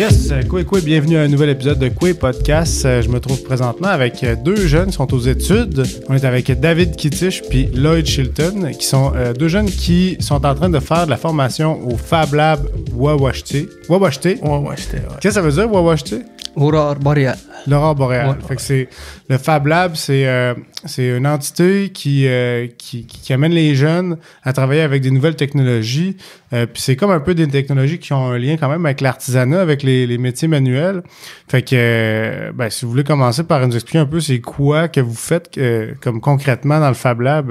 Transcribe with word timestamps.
Yes, 0.00 0.32
quoi, 0.48 0.64
quoi, 0.64 0.80
bienvenue 0.80 1.18
à 1.18 1.20
un 1.20 1.28
nouvel 1.28 1.50
épisode 1.50 1.78
de 1.78 1.90
Quoi 1.90 2.14
Podcast. 2.14 2.86
Euh, 2.86 3.02
Je 3.02 3.10
me 3.10 3.20
trouve 3.20 3.42
présentement 3.42 3.88
avec 3.88 4.24
euh, 4.24 4.34
deux 4.34 4.66
jeunes 4.66 4.86
qui 4.86 4.94
sont 4.94 5.12
aux 5.12 5.18
études. 5.20 5.82
On 6.08 6.14
est 6.14 6.24
avec 6.24 6.50
David 6.58 6.96
Kittich 6.96 7.42
puis 7.50 7.66
Lloyd 7.74 8.06
Chilton, 8.06 8.70
qui 8.72 8.86
sont 8.86 9.12
euh, 9.14 9.34
deux 9.34 9.48
jeunes 9.48 9.66
qui 9.66 10.16
sont 10.20 10.46
en 10.46 10.54
train 10.54 10.70
de 10.70 10.80
faire 10.80 11.04
de 11.04 11.10
la 11.10 11.18
formation 11.18 11.86
au 11.86 11.98
Fab 11.98 12.32
Lab 12.32 12.60
Wawashte. 12.94 13.58
Wawashte? 13.90 14.24
Ouais, 14.24 14.40
ouais. 14.40 14.74
Qu'est-ce 15.20 15.20
que 15.20 15.30
ça 15.32 15.42
veut 15.42 15.52
dire, 15.52 15.70
Wawashte? 15.70 16.14
Aurore 16.56 16.96
boréale. 16.96 17.38
L'aurore 17.66 17.94
boréale. 17.94 18.30
Ouais. 18.30 18.46
Fait 18.48 18.56
que 18.56 18.62
c'est 18.62 18.88
le 19.28 19.38
Fab 19.38 19.66
Lab, 19.66 19.94
c'est 19.94 20.26
euh, 20.26 20.54
c'est 20.84 21.16
une 21.16 21.26
entité 21.26 21.90
qui, 21.90 22.26
euh, 22.26 22.66
qui 22.78 23.06
qui 23.06 23.32
amène 23.32 23.52
les 23.52 23.74
jeunes 23.74 24.16
à 24.42 24.52
travailler 24.52 24.80
avec 24.80 25.02
des 25.02 25.10
nouvelles 25.10 25.36
technologies. 25.36 26.16
Euh, 26.52 26.66
puis 26.66 26.82
c'est 26.82 26.96
comme 26.96 27.10
un 27.10 27.20
peu 27.20 27.34
des 27.34 27.46
technologies 27.48 27.98
qui 27.98 28.12
ont 28.12 28.30
un 28.30 28.38
lien 28.38 28.56
quand 28.56 28.68
même 28.68 28.84
avec 28.86 29.00
l'artisanat, 29.00 29.60
avec 29.60 29.82
les, 29.82 30.06
les 30.06 30.18
métiers 30.18 30.48
manuels. 30.48 31.02
Fait 31.48 31.62
que 31.62 32.50
ben, 32.52 32.70
si 32.70 32.84
vous 32.84 32.90
voulez 32.90 33.04
commencer 33.04 33.44
par 33.44 33.66
nous 33.66 33.74
expliquer 33.74 33.98
un 33.98 34.06
peu 34.06 34.20
c'est 34.20 34.40
quoi 34.40 34.88
que 34.88 35.00
vous 35.00 35.14
faites 35.14 35.58
comme 36.00 36.20
concrètement 36.20 36.80
dans 36.80 36.88
le 36.88 36.94
Fab 36.94 37.20
Lab, 37.20 37.50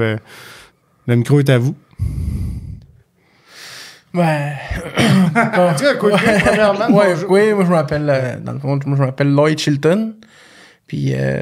le 1.07 1.15
micro 1.15 1.39
est 1.39 1.49
à 1.49 1.57
vous. 1.57 1.75
Ouais. 4.13 4.53
Tout 4.95 5.83
cas, 5.83 5.95
quoi, 5.99 6.11
premièrement, 6.17 6.89
ouais, 6.97 7.13
oui, 7.27 7.53
moi 7.53 7.65
je 7.65 7.69
m'appelle, 7.69 8.09
euh, 8.09 8.39
dans 8.39 8.53
le 8.53 8.59
fond, 8.59 8.79
moi 8.85 8.97
je 8.97 9.03
m'appelle 9.03 9.31
Lloyd 9.31 9.59
Chilton. 9.59 10.15
Puis, 10.87 11.13
euh, 11.13 11.41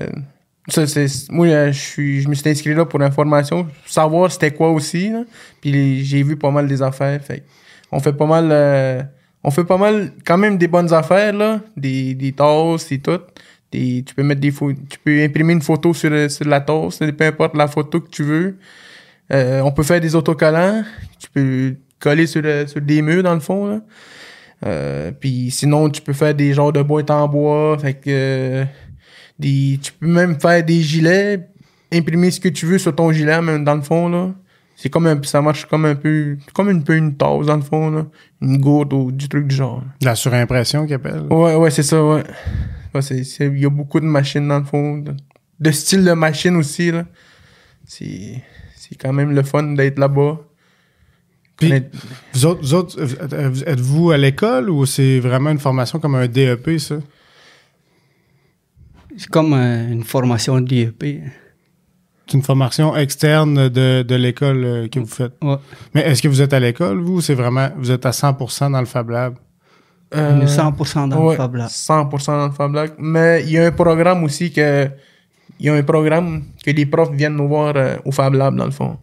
ça, 0.67 0.85
c'est, 0.85 1.07
moi, 1.29 1.47
euh, 1.47 1.71
je 1.71 1.79
suis, 1.79 2.21
je 2.21 2.27
me 2.27 2.35
suis 2.35 2.49
inscrit 2.49 2.73
là 2.73 2.85
pour 2.85 2.99
l'information, 2.99 3.67
savoir 3.85 4.31
c'était 4.31 4.51
quoi 4.51 4.71
aussi, 4.71 5.09
là. 5.09 5.23
Puis 5.61 6.03
j'ai 6.03 6.23
vu 6.23 6.35
pas 6.35 6.51
mal 6.51 6.67
des 6.67 6.81
affaires, 6.81 7.21
fait 7.21 7.43
on 7.89 8.01
fait 8.01 8.11
pas 8.11 8.25
mal, 8.25 9.09
on 9.45 9.51
fait 9.51 9.63
pas 9.63 9.77
mal, 9.77 10.11
quand 10.25 10.37
même 10.37 10.57
des 10.57 10.67
bonnes 10.67 10.93
affaires, 10.93 11.31
là. 11.31 11.61
Des, 11.77 12.15
des 12.15 12.33
tasses 12.33 12.91
et 12.91 12.99
tout. 12.99 13.21
Des, 13.71 14.03
tu 14.05 14.13
peux 14.13 14.23
mettre 14.23 14.41
des 14.41 14.51
tu 14.51 14.99
peux 15.03 15.23
imprimer 15.23 15.53
une 15.53 15.61
photo 15.61 15.93
sur, 15.93 16.29
sur 16.29 16.45
la 16.45 16.59
tasse, 16.59 16.99
peu 16.99 17.25
importe 17.25 17.55
la 17.55 17.69
photo 17.69 18.01
que 18.01 18.09
tu 18.09 18.23
veux. 18.23 18.57
On 19.29 19.71
peut 19.71 19.83
faire 19.83 20.01
des 20.01 20.15
autocollants. 20.15 20.83
Tu 21.17 21.29
peux 21.29 21.75
coller 21.99 22.27
sur, 22.27 22.41
le- 22.41 22.67
sur 22.67 22.81
des 22.81 23.01
murs, 23.01 23.23
dans 23.23 23.33
le 23.33 23.39
fond, 23.39 23.67
là. 23.67 23.81
Euh, 24.65 25.11
puis 25.11 25.51
sinon, 25.51 25.89
tu 25.89 26.01
peux 26.01 26.13
faire 26.13 26.33
des 26.33 26.53
genres 26.53 26.73
de 26.73 26.81
boîtes 26.81 27.11
en 27.11 27.27
bois. 27.27 27.77
Fait 27.79 27.93
que 27.93 28.01
euh, 28.09 28.65
des, 29.37 29.79
tu 29.81 29.91
peux 29.93 30.07
même 30.07 30.39
faire 30.39 30.63
des 30.63 30.81
gilets, 30.81 31.47
imprimer 31.93 32.31
ce 32.31 32.39
que 32.39 32.49
tu 32.49 32.65
veux 32.65 32.79
sur 32.79 32.95
ton 32.95 33.11
gilet, 33.11 33.39
même 33.41 33.63
dans 33.63 33.75
le 33.75 33.81
fond, 33.83 34.09
là. 34.09 34.33
C'est 34.75 34.89
comme 34.89 35.07
un, 35.07 35.19
ça 35.23 35.41
marche 35.41 35.65
comme 35.65 35.85
un 35.85 35.95
peu, 35.95 36.37
comme 36.53 36.69
un 36.69 36.79
peu 36.79 36.95
une 36.95 37.15
tasse, 37.17 37.45
dans 37.47 37.55
le 37.55 37.61
fond, 37.63 37.89
là. 37.91 38.05
Une 38.41 38.57
gourde 38.59 38.93
ou 38.93 39.11
du 39.11 39.27
truc 39.29 39.47
du 39.47 39.55
genre. 39.55 39.83
La 40.01 40.13
surimpression 40.15 40.85
qu'ils 40.85 40.95
appellent. 40.95 41.25
Ouais, 41.31 41.55
ouais, 41.55 41.71
c'est 41.71 41.83
ça, 41.83 42.03
ouais. 42.03 42.23
Il 42.95 43.59
y 43.59 43.65
a 43.65 43.69
beaucoup 43.69 43.99
de 43.99 44.05
machines, 44.05 44.47
dans 44.47 44.59
le 44.59 44.65
fond. 44.65 44.97
De, 44.97 45.13
de 45.59 45.71
style 45.71 46.03
de 46.03 46.13
machine 46.13 46.55
aussi, 46.55 46.91
là. 46.91 47.05
C'est, 47.85 48.41
c'est 48.75 48.95
quand 48.95 49.13
même 49.13 49.31
le 49.31 49.43
fun 49.43 49.63
d'être 49.73 49.97
là-bas. 49.99 50.39
Puis- 51.57 51.73
Vous 52.33 52.45
autres, 52.45 52.61
vous 52.61 52.73
autres, 52.75 52.95
euh, 52.99 53.51
êtes-vous 53.65 54.11
à 54.11 54.17
l'école 54.17 54.69
ou 54.69 54.85
c'est 54.85 55.19
vraiment 55.19 55.49
une 55.49 55.59
formation 55.59 55.99
comme 55.99 56.15
un 56.15 56.27
DEP, 56.27 56.77
ça? 56.79 56.95
C'est 59.17 59.29
comme 59.29 59.53
euh, 59.53 59.91
une 59.91 60.03
formation 60.03 60.59
d'IEP. 60.61 61.03
C'est 62.27 62.33
une 62.37 62.43
formation 62.43 62.95
externe 62.95 63.69
de, 63.69 64.03
de 64.03 64.15
l'école 64.15 64.63
euh, 64.63 64.87
que 64.87 64.99
vous 64.99 65.07
faites. 65.07 65.33
Ouais. 65.41 65.55
Mais 65.95 66.01
est-ce 66.01 66.21
que 66.21 66.27
vous 66.27 66.41
êtes 66.41 66.53
à 66.53 66.59
l'école, 66.59 66.99
vous, 67.01 67.15
ou 67.15 67.21
c'est 67.21 67.33
vraiment, 67.33 67.69
vous 67.77 67.89
êtes 67.89 68.05
à 68.05 68.11
100% 68.11 68.71
dans 68.71 68.79
le 68.79 68.85
Fab 68.85 69.09
Lab? 69.09 69.35
On 70.13 70.17
est 70.41 70.43
Euh, 70.43 70.45
100% 70.45 71.07
dans 71.09 71.23
ouais, 71.23 71.31
le 71.33 71.37
Fab 71.37 71.55
Lab. 71.55 71.69
100% 71.69 72.25
dans 72.37 72.47
le 72.47 72.53
Fab 72.53 72.73
Lab. 72.73 72.91
Mais 72.99 73.43
il 73.45 73.51
y 73.51 73.57
a 73.57 73.65
un 73.67 73.71
programme 73.71 74.23
aussi 74.23 74.51
que. 74.51 74.87
Il 75.59 75.65
y 75.65 75.69
a 75.69 75.73
un 75.73 75.81
programme 75.83 76.43
que 76.63 76.69
les 76.69 76.85
profs 76.85 77.11
viennent 77.13 77.35
nous 77.35 77.47
voir 77.47 77.73
euh, 77.75 77.95
au 78.05 78.11
Fab 78.11 78.33
Lab, 78.35 78.55
dans 78.55 78.65
le 78.65 78.71
fond. 78.71 78.97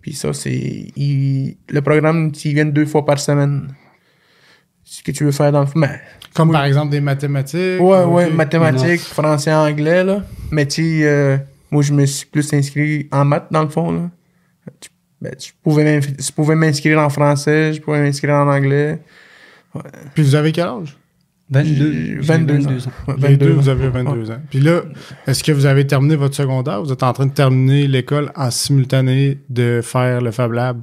Puis 0.00 0.12
ça, 0.14 0.32
c'est. 0.32 0.92
Le 0.96 1.80
programme, 1.80 2.32
ils 2.44 2.54
viennent 2.54 2.72
deux 2.72 2.86
fois 2.86 3.04
par 3.04 3.18
semaine. 3.18 3.68
Ce 4.82 5.02
que 5.02 5.10
tu 5.12 5.24
veux 5.24 5.32
faire 5.32 5.50
dans 5.52 5.62
le. 5.62 5.68
Mais, 5.76 6.00
Comme 6.34 6.48
Oui. 6.50 6.54
par 6.54 6.64
exemple 6.64 6.90
des 6.90 7.00
mathématiques? 7.00 7.80
ouais, 7.80 8.04
ou- 8.04 8.14
ouais, 8.14 8.30
mathématiques, 8.30 9.00
français, 9.00 9.52
anglais, 9.52 10.04
là. 10.04 10.22
Mais 10.50 10.66
tu 10.66 10.82
sais, 11.00 11.06
euh, 11.08 11.36
moi, 11.70 11.82
je 11.82 11.92
me 11.92 12.04
suis 12.06 12.26
plus 12.26 12.52
inscrit 12.52 13.08
en 13.12 13.24
maths, 13.24 13.46
dans 13.50 13.62
le 13.62 13.68
fond, 13.70 13.92
là. 13.92 14.10
Tu- 14.80 14.90
ben, 15.20 15.32
je 15.38 15.50
pouvais 15.62 16.00
je 16.02 16.32
pouvais 16.32 16.54
m'inscrire 16.54 16.98
en 16.98 17.08
français, 17.08 17.72
je 17.72 17.80
pouvais 17.80 18.00
m'inscrire 18.02 18.34
en 18.34 18.48
anglais. 18.48 19.00
Puis 20.14 20.22
vous 20.22 20.34
avez 20.34 20.52
quel 20.52 20.64
âge? 20.66 20.96
22, 21.50 21.92
J'ai 21.92 22.06
j'ai 22.06 22.14
22 22.20 22.66
ans. 22.66 22.70
Deux, 22.70 23.14
22 23.18 23.50
vous 23.52 23.68
ans. 23.68 23.72
avez 23.72 23.88
22 23.90 24.30
ans. 24.30 24.38
Puis 24.48 24.60
là, 24.60 24.80
est-ce 25.26 25.44
que 25.44 25.52
vous 25.52 25.66
avez 25.66 25.86
terminé 25.86 26.16
votre 26.16 26.34
secondaire? 26.34 26.82
Vous 26.82 26.90
êtes 26.92 27.02
en 27.02 27.12
train 27.12 27.26
de 27.26 27.32
terminer 27.32 27.86
l'école 27.86 28.32
en 28.34 28.50
simultané 28.50 29.38
de 29.50 29.80
faire 29.82 30.20
le 30.22 30.30
Fab 30.30 30.52
Lab? 30.52 30.82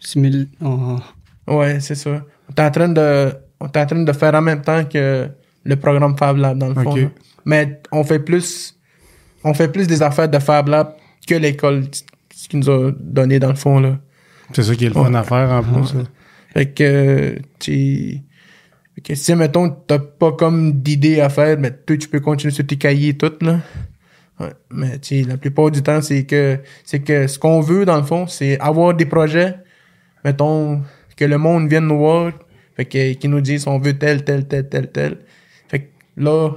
Simil- 0.00 0.48
oh, 0.62 0.98
Ouais, 1.46 1.80
c'est 1.80 1.94
ça. 1.94 2.24
On 2.50 2.54
est 2.62 2.66
en 2.66 2.70
train 2.70 2.88
de, 2.88 3.32
on 3.60 3.66
est 3.66 3.76
en 3.76 3.86
train 3.86 4.02
de 4.02 4.12
faire 4.12 4.34
en 4.34 4.42
même 4.42 4.62
temps 4.62 4.84
que 4.84 5.28
le 5.64 5.76
programme 5.76 6.16
Fab 6.16 6.36
Lab, 6.36 6.58
dans 6.58 6.68
le 6.68 6.74
fond. 6.74 7.10
Mais 7.44 7.80
on 7.92 8.04
fait 8.04 8.18
plus, 8.18 8.76
on 9.44 9.54
fait 9.54 9.68
plus 9.68 9.86
des 9.86 10.02
affaires 10.02 10.28
de 10.28 10.38
Fab 10.38 10.68
Lab 10.68 10.94
que 11.26 11.34
l'école, 11.34 11.84
ce 12.34 12.48
qu'ils 12.48 12.58
nous 12.60 12.70
a 12.70 12.90
donné, 12.98 13.38
dans 13.38 13.48
le 13.50 13.54
fond, 13.54 13.80
là. 13.80 13.98
C'est 14.52 14.62
ça 14.62 14.74
qui 14.74 14.84
est 14.86 14.88
le 14.88 14.94
fun 14.94 15.10
Ouais. 15.12 15.16
à 15.18 15.22
faire 15.22 15.50
en 15.50 15.62
plus. 15.62 15.94
Ouais. 15.94 16.04
Fait 16.54 16.66
que, 16.72 17.38
tu 17.58 18.18
que 19.08 19.14
si, 19.14 19.34
mettons, 19.34 19.70
t'as 19.70 19.98
pas 19.98 20.32
comme 20.32 20.82
d'idée 20.82 21.20
à 21.20 21.30
faire, 21.30 21.58
mais 21.58 21.72
tu 21.86 22.08
peux 22.08 22.20
continuer 22.20 22.52
sur 22.52 22.66
tes 22.66 22.76
cahiers 22.76 23.08
et 23.10 23.16
tout, 23.16 23.32
là. 23.40 23.60
Ouais. 24.38 24.52
Mais, 24.70 24.98
tu 24.98 25.22
la 25.22 25.38
plupart 25.38 25.70
du 25.70 25.82
temps, 25.82 26.02
c'est 26.02 26.24
que, 26.24 26.58
c'est 26.84 27.00
que 27.00 27.26
ce 27.26 27.38
qu'on 27.38 27.60
veut, 27.60 27.86
dans 27.86 27.96
le 27.96 28.02
fond, 28.02 28.26
c'est 28.26 28.60
avoir 28.60 28.94
des 28.94 29.06
projets, 29.06 29.56
mettons, 30.24 30.82
que 31.16 31.24
le 31.24 31.38
monde 31.38 31.68
vienne 31.68 31.86
nous 31.86 31.98
voir, 31.98 32.32
fait 32.76 32.84
qu'ils 32.84 33.30
nous 33.30 33.40
disent 33.40 33.66
on 33.66 33.78
veut 33.78 33.98
tel, 33.98 34.24
tel, 34.24 34.46
tel, 34.46 34.68
tel, 34.68 34.92
tel. 34.92 35.18
Fait 35.68 35.80
que 35.80 35.86
là, 36.18 36.50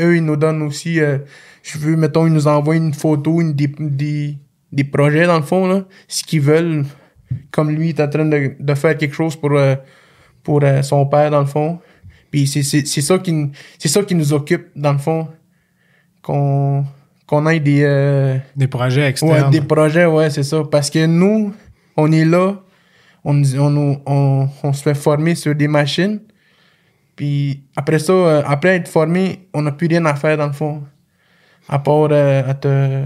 eux, 0.00 0.16
ils 0.16 0.24
nous 0.24 0.36
donnent 0.36 0.62
aussi, 0.62 1.00
euh, 1.00 1.18
je 1.62 1.76
veux, 1.76 1.96
mettons, 1.96 2.26
ils 2.26 2.32
nous 2.32 2.46
envoient 2.46 2.76
une 2.76 2.94
photo, 2.94 3.40
une, 3.40 3.52
des, 3.52 3.66
des, 3.78 4.38
des 4.72 4.84
projets, 4.84 5.26
dans 5.26 5.36
le 5.36 5.44
fond, 5.44 5.66
là, 5.66 5.84
ce 6.06 6.22
qu'ils 6.22 6.40
veulent, 6.40 6.84
comme 7.50 7.70
lui, 7.70 7.90
il 7.90 7.98
est 7.98 8.02
en 8.02 8.08
train 8.08 8.24
de, 8.24 8.52
de 8.58 8.74
faire 8.74 8.96
quelque 8.96 9.14
chose 9.14 9.34
pour, 9.34 9.52
euh, 9.52 9.74
pour 10.44 10.60
euh, 10.62 10.80
son 10.82 11.04
père, 11.06 11.30
dans 11.32 11.40
le 11.40 11.46
fond. 11.46 11.80
Puis 12.36 12.46
c'est, 12.46 12.62
ça 13.00 13.18
qui, 13.18 13.50
ça 13.78 14.02
qui 14.02 14.14
nous 14.14 14.34
occupe, 14.34 14.66
dans 14.76 14.92
le 14.92 14.98
fond, 14.98 15.26
qu'on, 16.20 16.84
qu'on 17.26 17.46
ait 17.48 17.60
des... 17.60 17.80
euh, 17.82 18.36
Des 18.54 18.68
projets 18.68 19.00
Ouais, 19.04 19.08
externes. 19.08 19.50
des 19.50 19.62
projets, 19.62 20.04
ouais, 20.04 20.28
c'est 20.28 20.42
ça. 20.42 20.62
Parce 20.70 20.90
que 20.90 21.06
nous, 21.06 21.54
on 21.96 22.12
est 22.12 22.26
là, 22.26 22.56
on, 23.24 23.42
on, 23.58 24.00
on, 24.04 24.48
on 24.62 24.72
se 24.74 24.82
fait 24.82 24.92
former 24.94 25.34
sur 25.34 25.54
des 25.54 25.66
machines. 25.66 26.20
Puis 27.16 27.62
après 27.74 27.98
ça, 27.98 28.12
euh, 28.12 28.42
après 28.46 28.76
être 28.76 28.88
formé, 28.88 29.48
on 29.54 29.62
n'a 29.62 29.72
plus 29.72 29.86
rien 29.86 30.04
à 30.04 30.14
faire 30.14 30.36
dans 30.36 30.46
le 30.48 30.52
fond. 30.52 30.82
À 31.70 31.78
part 31.78 32.08
euh, 32.10 32.42
à 32.50 32.52
te. 32.52 33.02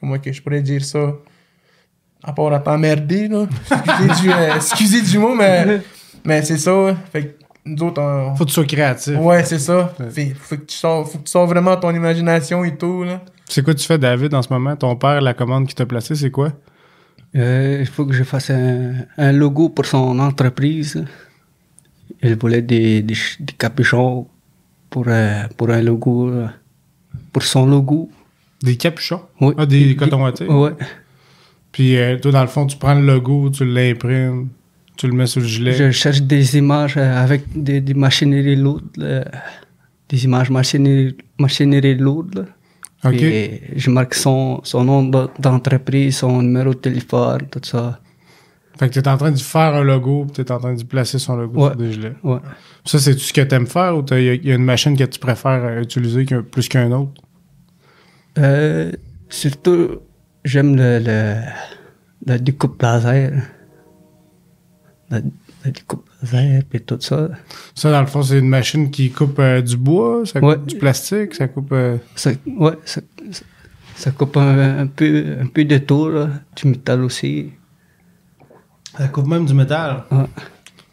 Comment 0.00 0.18
que 0.18 0.32
je 0.32 0.42
pourrais 0.42 0.60
dire 0.60 0.84
ça? 0.84 1.12
À 2.24 2.32
part 2.32 2.52
à 2.52 2.58
t'emmerder, 2.58 3.28
là. 3.28 3.46
Excusez 3.70 4.22
du, 4.22 4.30
excusez 4.56 5.02
du 5.02 5.18
mot, 5.18 5.36
mais, 5.36 5.82
mais 6.24 6.42
c'est 6.42 6.58
ça. 6.58 6.96
Fait 7.12 7.36
nous 7.64 7.82
autres, 7.84 8.00
on. 8.02 8.34
Faut 8.34 8.44
que 8.44 8.48
tu 8.48 8.54
sois 8.54 8.64
créatif. 8.64 9.16
Ouais, 9.18 9.44
c'est 9.44 9.58
ça. 9.58 9.94
Ouais. 10.00 10.10
Fait, 10.10 10.34
faut, 10.38 10.56
que 10.56 10.62
tu 10.62 10.76
sors, 10.76 11.08
faut 11.08 11.18
que 11.18 11.24
tu 11.24 11.30
sors 11.30 11.46
vraiment 11.46 11.76
ton 11.76 11.94
imagination 11.94 12.64
et 12.64 12.76
tout, 12.76 13.04
là. 13.04 13.20
C'est 13.48 13.62
quoi 13.62 13.74
tu 13.74 13.84
fais, 13.86 13.98
David, 13.98 14.34
en 14.34 14.42
ce 14.42 14.52
moment? 14.52 14.74
Ton 14.76 14.96
père, 14.96 15.20
la 15.20 15.34
commande 15.34 15.66
qu'il 15.66 15.74
t'a 15.74 15.86
placée, 15.86 16.14
c'est 16.14 16.30
quoi? 16.30 16.52
euh, 17.34 17.78
il 17.80 17.86
faut 17.86 18.04
que 18.04 18.12
je 18.12 18.24
fasse 18.24 18.50
un, 18.50 18.92
un 19.16 19.32
logo 19.32 19.68
pour 19.70 19.86
son 19.86 20.18
entreprise. 20.18 21.02
Il 22.22 22.36
voulait 22.36 22.62
des, 22.62 23.02
des, 23.02 23.14
ch- 23.14 23.38
des 23.40 23.52
capuchons 23.54 24.26
pour, 24.90 25.04
euh, 25.08 25.42
pour 25.56 25.70
un 25.70 25.80
logo, 25.82 26.28
euh, 26.28 26.46
pour 27.32 27.42
son 27.42 27.66
logo. 27.66 28.10
Des 28.62 28.76
capuchons? 28.76 29.22
Oui. 29.40 29.54
Ah, 29.56 29.66
des 29.66 29.96
cotons 29.96 30.22
wattés? 30.22 30.46
Ouais. 30.46 30.72
Puis 31.72 31.96
euh, 31.96 32.18
toi, 32.18 32.32
dans 32.32 32.42
le 32.42 32.48
fond, 32.48 32.66
tu 32.66 32.76
prends 32.76 32.94
le 32.94 33.04
logo, 33.06 33.48
tu 33.50 33.64
l'imprimes, 33.64 34.48
tu 34.96 35.06
le 35.06 35.12
mets 35.14 35.26
sur 35.26 35.40
le 35.40 35.46
gilet? 35.46 35.72
Je 35.72 35.90
cherche 35.90 36.22
des 36.22 36.56
images 36.58 36.94
euh, 36.96 37.22
avec 37.22 37.42
des, 37.54 37.80
des 37.80 37.94
machineries 37.94 38.56
lourdes, 38.56 38.96
là. 38.96 39.24
des 40.08 40.24
images 40.24 40.50
machinerie, 40.50 41.16
machinerie 41.38 41.96
lourdes. 41.96 42.34
là. 42.34 43.10
OK. 43.10 43.16
Puis, 43.16 43.60
je 43.76 43.90
marque 43.90 44.14
son, 44.14 44.60
son 44.62 44.84
nom 44.84 45.02
d'en- 45.02 45.30
d'entreprise, 45.38 46.18
son 46.18 46.40
numéro 46.42 46.70
de 46.70 46.78
téléphone, 46.78 47.42
tout 47.50 47.60
ça. 47.64 47.98
Fait 48.78 48.88
que 48.88 48.94
t'es 49.00 49.06
en 49.08 49.16
train 49.18 49.30
de 49.32 49.38
faire 49.38 49.74
un 49.74 49.82
logo, 49.82 50.24
puis 50.32 50.44
t'es 50.44 50.50
en 50.52 50.58
train 50.58 50.74
de 50.74 50.82
placer 50.84 51.18
son 51.18 51.36
logo 51.36 51.60
Ouais. 51.60 51.68
sur 51.70 51.76
des 51.76 51.92
gilets. 51.92 52.14
Ouais. 52.22 52.38
Ça, 52.84 52.98
c'est 52.98 53.14
tout 53.14 53.20
ce 53.20 53.32
que 53.32 53.40
t'aimes 53.42 53.66
faire 53.66 53.96
ou 53.96 54.04
il 54.12 54.46
y, 54.46 54.52
a 54.52 54.54
une 54.54 54.64
machine 54.64 54.96
que 54.96 55.04
tu 55.04 55.18
préfères 55.18 55.62
euh, 55.64 55.82
utiliser 55.82 56.24
plus 56.24 56.68
qu'un 56.68 56.90
autre? 56.92 57.20
Euh, 58.38 58.92
surtout, 59.28 59.98
j'aime 60.44 60.76
le, 60.76 60.98
le, 61.00 61.34
la 62.26 62.38
découpe 62.38 62.80
laser. 62.80 63.32
Puis 66.70 66.80
tout 66.80 66.96
ça. 67.00 67.28
Ça, 67.74 67.90
dans 67.90 68.00
le 68.00 68.06
fond, 68.06 68.22
c'est 68.22 68.38
une 68.38 68.48
machine 68.48 68.90
qui 68.90 69.10
coupe 69.10 69.38
euh, 69.38 69.60
du 69.60 69.76
bois, 69.76 70.22
ça 70.24 70.40
coupe 70.40 70.48
Ouais. 70.48 70.56
du 70.58 70.76
plastique, 70.76 71.34
ça 71.34 71.48
coupe... 71.48 71.72
euh, 71.72 71.96
Ça, 72.14 72.30
ouais, 72.46 72.72
ça, 72.84 73.00
ça, 73.30 73.44
ça 73.96 74.10
coupe 74.10 74.36
un, 74.36 74.78
un 74.80 74.86
peu, 74.86 75.36
un 75.40 75.46
peu 75.46 75.64
de 75.64 75.78
tout, 75.78 76.08
là, 76.08 76.28
du 76.56 76.68
métal 76.68 77.02
aussi. 77.04 77.50
Ça 78.96 79.08
coupe 79.08 79.26
même 79.26 79.46
du 79.46 79.54
métal. 79.54 80.04
Ouais. 80.10 80.24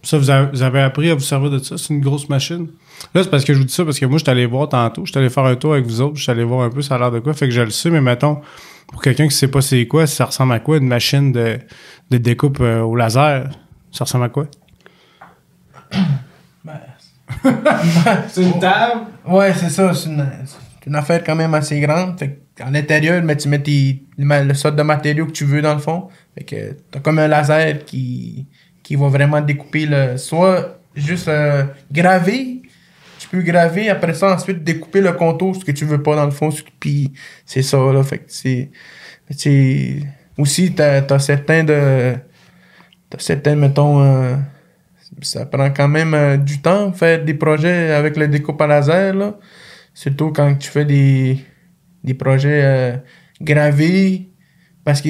Ça, 0.04 0.18
vous 0.18 0.30
avez, 0.30 0.50
vous 0.51 0.62
avez 0.62 0.81
appris 0.81 1.10
à 1.10 1.13
vous 1.16 1.19
servir 1.21 1.50
de 1.51 1.60
ça? 1.60 1.77
C'est 1.77 1.94
une 1.94 2.00
grosse 2.01 2.30
machine? 2.30 2.68
Là, 3.13 3.24
c'est 3.24 3.30
parce 3.30 3.44
que 3.44 3.54
je 3.54 3.60
vous 3.60 3.66
dis 3.66 3.74
ça, 3.74 3.83
parce 3.86 4.00
que 4.00 4.06
moi, 4.06 4.18
je 4.18 4.24
suis 4.24 4.31
allé 4.31 4.45
voir 4.45 4.69
tantôt. 4.69 5.06
Je 5.06 5.12
suis 5.12 5.19
allé 5.19 5.30
faire 5.30 5.45
un 5.45 5.56
tour 5.56 5.74
avec 5.74 5.86
vous 5.86 6.01
autres. 6.01 6.16
Je 6.18 6.24
suis 6.24 6.31
allé 6.31 6.44
voir 6.44 6.62
un 6.66 6.69
peu 6.69 6.81
ça 6.81 6.95
a 6.95 7.00
l'air 7.00 7.12
de 7.12 7.19
quoi. 7.19 7.33
Fait 7.33 7.48
que 7.48 7.54
je 7.54 7.62
le 7.62 7.69
sais, 7.69 7.89
mais 7.89 8.01
mettons, 8.01 8.39
pour 8.88 9.01
quelqu'un 9.01 9.27
qui 9.27 9.36
sait 9.36 9.48
pas 9.50 9.62
c'est 9.62 9.86
quoi, 9.88 10.07
ça 10.07 10.25
ressemble 10.25 10.54
à 10.54 10.60
quoi 10.60 10.77
une 10.77 10.88
machine 10.88 11.31
de, 11.31 11.57
de 12.12 12.18
découpe 12.18 12.60
euh, 12.62 12.81
au 12.81 12.95
laser? 12.95 13.50
Ça 13.91 14.03
ressemble 14.03 14.25
à 14.25 14.30
quoi? 14.30 14.47
c'est 18.30 18.44
une 18.44 18.59
table? 18.59 19.01
Ouais, 19.27 19.53
c'est 19.53 19.69
ça. 19.69 19.94
C'est 19.94 20.09
une, 20.09 20.25
une 20.88 20.95
affaire 20.95 21.24
quand 21.24 21.36
même 21.36 21.53
assez 21.53 21.80
grande. 21.80 22.18
Fait 22.19 22.39
à 22.59 22.69
l'intérieur, 22.69 23.24
mais 23.24 23.38
tu 23.38 23.47
mets 23.47 23.62
tes, 23.62 24.03
le, 24.18 24.53
sorte 24.53 24.75
de 24.75 24.83
matériaux 24.83 25.27
que 25.27 25.31
tu 25.31 25.45
veux 25.45 25.62
dans 25.62 25.74
le 25.74 25.80
fond. 25.80 26.09
Fait 26.36 26.44
que 26.44 26.77
t'as 26.91 27.00
comme 27.00 27.19
un 27.19 27.27
laser 27.27 27.86
qui, 27.86 28.47
qui 28.83 28.95
va 28.95 29.07
vraiment 29.07 29.41
découper 29.41 29.86
le. 29.86 30.18
Soit 30.18 30.80
juste 30.95 31.27
euh, 31.27 31.63
graver. 31.92 32.62
Tu 33.19 33.27
peux 33.27 33.42
graver, 33.42 33.89
après 33.89 34.13
ça, 34.13 34.33
ensuite 34.33 34.63
découper 34.63 35.01
le 35.01 35.12
contour, 35.12 35.56
ce 35.56 35.65
que 35.65 35.71
tu 35.71 35.85
veux 35.85 36.01
pas 36.01 36.15
dans 36.15 36.25
le 36.25 36.31
fond. 36.31 36.50
Puis 36.80 37.12
c'est 37.45 37.62
ça, 37.62 37.77
là. 37.77 38.03
Fait 38.03 38.19
que 38.19 38.25
c'est. 38.27 38.71
c'est- 39.30 40.00
Aussi, 40.38 40.74
t'as 40.74 41.03
as 41.09 41.19
certains 41.19 41.63
de. 41.63 42.15
T'as 43.09 43.19
certains, 43.19 43.56
mettons. 43.56 44.01
euh, 44.03 44.35
ça 45.21 45.45
prend 45.45 45.71
quand 45.71 45.88
même 45.88 46.13
euh, 46.13 46.38
du 46.38 46.61
temps 46.61 46.91
faire 46.94 47.23
des 47.25 47.33
projets 47.33 47.91
avec 47.91 48.15
le 48.17 48.27
découpe 48.27 48.61
à 48.61 48.67
laser 48.67 49.13
là. 49.15 49.38
surtout 49.94 50.31
quand 50.31 50.53
tu 50.56 50.69
fais 50.69 50.85
des 50.85 51.39
des 52.03 52.13
projets 52.13 52.61
euh, 52.63 52.97
gravés 53.41 54.29
parce 54.83 55.01
que 55.01 55.09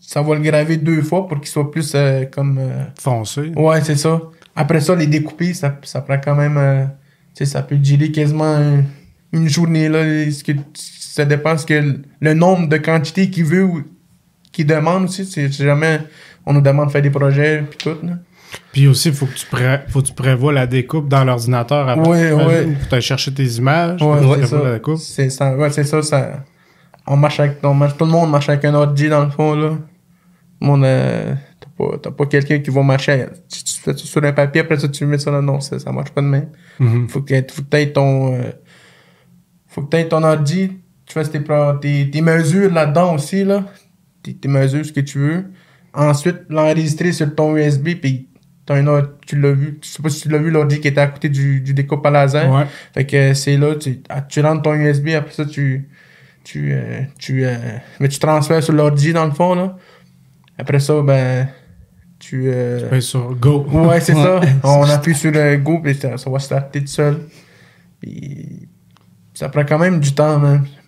ça 0.00 0.22
va 0.22 0.34
le 0.34 0.40
graver 0.40 0.76
deux 0.78 1.02
fois 1.02 1.28
pour 1.28 1.38
qu'il 1.38 1.48
soit 1.48 1.70
plus 1.70 1.94
comme 2.32 2.58
Foncé. 2.98 3.52
ouais 3.56 3.80
c'est 3.82 3.96
ça 3.96 4.20
après 4.56 4.80
ça 4.80 4.94
les 4.96 5.06
découper 5.06 5.52
ça, 5.54 5.78
ça 5.82 6.00
prend 6.00 6.18
quand 6.18 6.34
même 6.34 6.88
tu 7.34 7.44
sais 7.44 7.50
ça 7.50 7.62
peut 7.62 7.76
durer 7.76 8.10
quasiment 8.10 8.54
un- 8.56 8.84
une 9.32 9.48
journée 9.48 9.88
là 9.88 10.02
ce 10.30 10.42
que 10.42 10.52
ça 10.74 11.24
dépend 11.26 11.56
ce 11.58 11.66
que 11.66 12.00
le 12.20 12.34
nombre 12.34 12.68
de 12.68 12.78
quantités 12.78 13.28
qu'il 13.30 13.44
veut 13.44 13.64
ou 13.64 13.82
qu'il 14.50 14.66
demande 14.66 15.04
aussi 15.04 15.24
c'est 15.26 15.52
jamais 15.52 16.00
on 16.46 16.52
nous 16.52 16.60
demande 16.60 16.86
de 16.88 16.92
faire 16.92 17.02
des 17.02 17.10
projets 17.10 17.64
puis 17.68 17.78
tout 17.78 17.96
là. 18.06 18.14
Puis 18.72 18.88
aussi, 18.88 19.08
il 19.10 19.14
faut 19.14 19.26
que 19.26 19.34
tu 19.34 19.46
pré- 19.46 19.80
faut 19.88 20.02
que 20.02 20.08
tu 20.08 20.12
prévois 20.14 20.52
la 20.52 20.66
découpe 20.66 21.08
dans 21.08 21.24
l'ordinateur 21.24 21.88
après. 21.88 22.08
Ouais, 22.08 22.32
ouais. 22.32 22.66
Faut 22.80 22.90
que 22.90 22.96
tu 22.96 23.00
chercher 23.02 23.32
tes 23.32 23.44
images. 23.44 24.02
Ouais, 24.02 24.18
c'est 24.20 24.40
la 24.40 24.46
ça. 24.46 24.72
découpe. 24.72 24.98
C'est 24.98 25.30
ça. 25.30 25.56
Ouais, 25.56 25.70
c'est 25.70 25.84
ça, 25.84 26.02
ça. 26.02 26.44
On 27.06 27.16
marche 27.16 27.38
avec, 27.40 27.58
on 27.62 27.74
marche, 27.74 27.96
tout 27.96 28.04
le 28.04 28.10
monde 28.10 28.30
marche 28.30 28.48
avec 28.48 28.64
un 28.64 28.74
ordi 28.74 29.08
dans 29.08 29.24
le 29.24 29.30
fond, 29.30 29.54
là. 29.54 29.78
Monde, 30.60 30.84
euh, 30.84 31.34
t'as 31.60 31.68
pas, 31.78 31.98
t'as 32.02 32.10
pas 32.10 32.26
quelqu'un 32.26 32.58
qui 32.58 32.70
va 32.70 32.82
marcher, 32.82 33.26
tu, 33.48 33.64
tu 33.64 33.80
fais 33.80 33.92
ça 33.92 33.98
sur 33.98 34.22
un 34.22 34.32
papier, 34.32 34.60
après 34.60 34.78
ça, 34.78 34.88
tu 34.88 35.06
mets 35.06 35.16
ça 35.18 35.30
là. 35.30 35.40
Non, 35.40 35.60
ça, 35.60 35.78
ça 35.78 35.90
marche 35.92 36.10
pas 36.10 36.20
de 36.20 36.26
même. 36.26 36.48
Mhm. 36.78 37.08
Faut 37.08 37.22
que, 37.22 37.34
faut 37.50 37.62
que 37.62 37.68
t'aies 37.68 37.90
ton, 37.92 38.34
euh, 38.34 38.50
faut 39.68 39.82
que 39.82 40.02
ton 40.02 40.22
ordi, 40.22 40.72
tu 41.06 41.14
fasses 41.14 41.30
tes, 41.30 41.40
tes, 41.80 42.10
tes 42.10 42.20
mesures 42.20 42.72
là-dedans 42.72 43.14
aussi, 43.14 43.44
là. 43.44 43.64
Tes, 44.22 44.34
tes 44.34 44.48
mesures, 44.48 44.84
ce 44.84 44.92
que 44.92 45.00
tu 45.00 45.18
veux. 45.18 45.44
Ensuite, 45.92 46.42
l'enregistrer 46.48 47.12
sur 47.12 47.34
ton 47.34 47.56
USB, 47.56 47.94
puis 48.00 48.28
un 48.70 49.02
tu 49.26 49.40
l'as 49.40 49.52
vu. 49.52 49.78
Je 49.82 49.88
sais 49.88 50.02
pas 50.02 50.08
si 50.08 50.22
tu 50.22 50.28
l'as 50.28 50.38
vu, 50.38 50.50
l'ordi 50.50 50.80
qui 50.80 50.88
était 50.88 51.00
à 51.00 51.08
côté 51.08 51.28
du, 51.28 51.60
du 51.60 51.74
découpe 51.74 52.04
à 52.06 52.10
laser. 52.10 52.50
Ouais. 52.52 52.64
Fait 52.94 53.04
que 53.04 53.34
c'est 53.34 53.56
là, 53.56 53.74
tu, 53.74 54.00
ah, 54.08 54.22
tu 54.22 54.40
rentres 54.40 54.62
ton 54.62 54.74
USB, 54.74 55.08
après 55.08 55.32
ça, 55.32 55.44
tu. 55.44 55.88
Tu, 56.42 56.72
euh, 56.72 57.00
tu, 57.18 57.44
euh, 57.44 57.54
mais 57.98 58.08
tu 58.08 58.18
transfères 58.18 58.62
sur 58.62 58.72
l'ordi 58.72 59.12
dans 59.12 59.26
le 59.26 59.32
fond, 59.32 59.54
là. 59.54 59.76
Après 60.56 60.80
ça, 60.80 61.02
ben. 61.02 61.48
Tu. 62.18 62.44
euh, 62.46 62.88
Ben, 62.90 63.00
sur 63.00 63.34
Go. 63.34 63.66
Ouais, 63.70 64.00
c'est 64.00 64.14
ça. 64.14 64.40
On 64.62 64.84
appuie 64.84 65.14
sur 65.14 65.32
le 65.32 65.56
go, 65.56 65.80
puis 65.82 65.94
ça, 65.94 66.16
ça 66.16 66.30
va 66.30 66.38
starter 66.38 66.80
tout 66.80 66.86
seul. 66.86 67.18
Puis. 68.00 68.68
Ça 69.34 69.48
prend 69.48 69.64
quand 69.64 69.78
même 69.78 70.00
du 70.00 70.12
temps. 70.12 70.38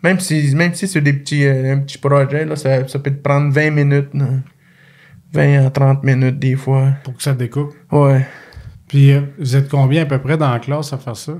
Même 0.02 0.20
si, 0.20 0.54
même 0.54 0.74
si 0.74 0.86
c'est 0.86 1.00
des 1.00 1.14
petits, 1.14 1.46
euh, 1.46 1.74
un 1.74 1.78
petit 1.78 1.96
projet, 1.96 2.44
là, 2.44 2.54
ça, 2.56 2.86
ça 2.86 2.98
peut 2.98 3.10
te 3.10 3.22
prendre 3.22 3.52
20 3.52 3.70
minutes, 3.70 4.10
là. 4.14 4.26
20 5.32 5.66
à 5.66 5.70
30 5.70 6.04
minutes, 6.04 6.38
des 6.38 6.56
fois. 6.56 6.92
Pour 7.04 7.16
que 7.16 7.22
ça 7.22 7.32
découpe. 7.34 7.72
Ouais. 7.90 8.26
Puis, 8.88 9.12
euh, 9.12 9.22
vous 9.38 9.56
êtes 9.56 9.68
combien 9.70 10.02
à 10.02 10.06
peu 10.06 10.18
près 10.20 10.36
dans 10.36 10.50
la 10.50 10.58
classe 10.58 10.92
à 10.92 10.98
faire 10.98 11.16
ça? 11.16 11.34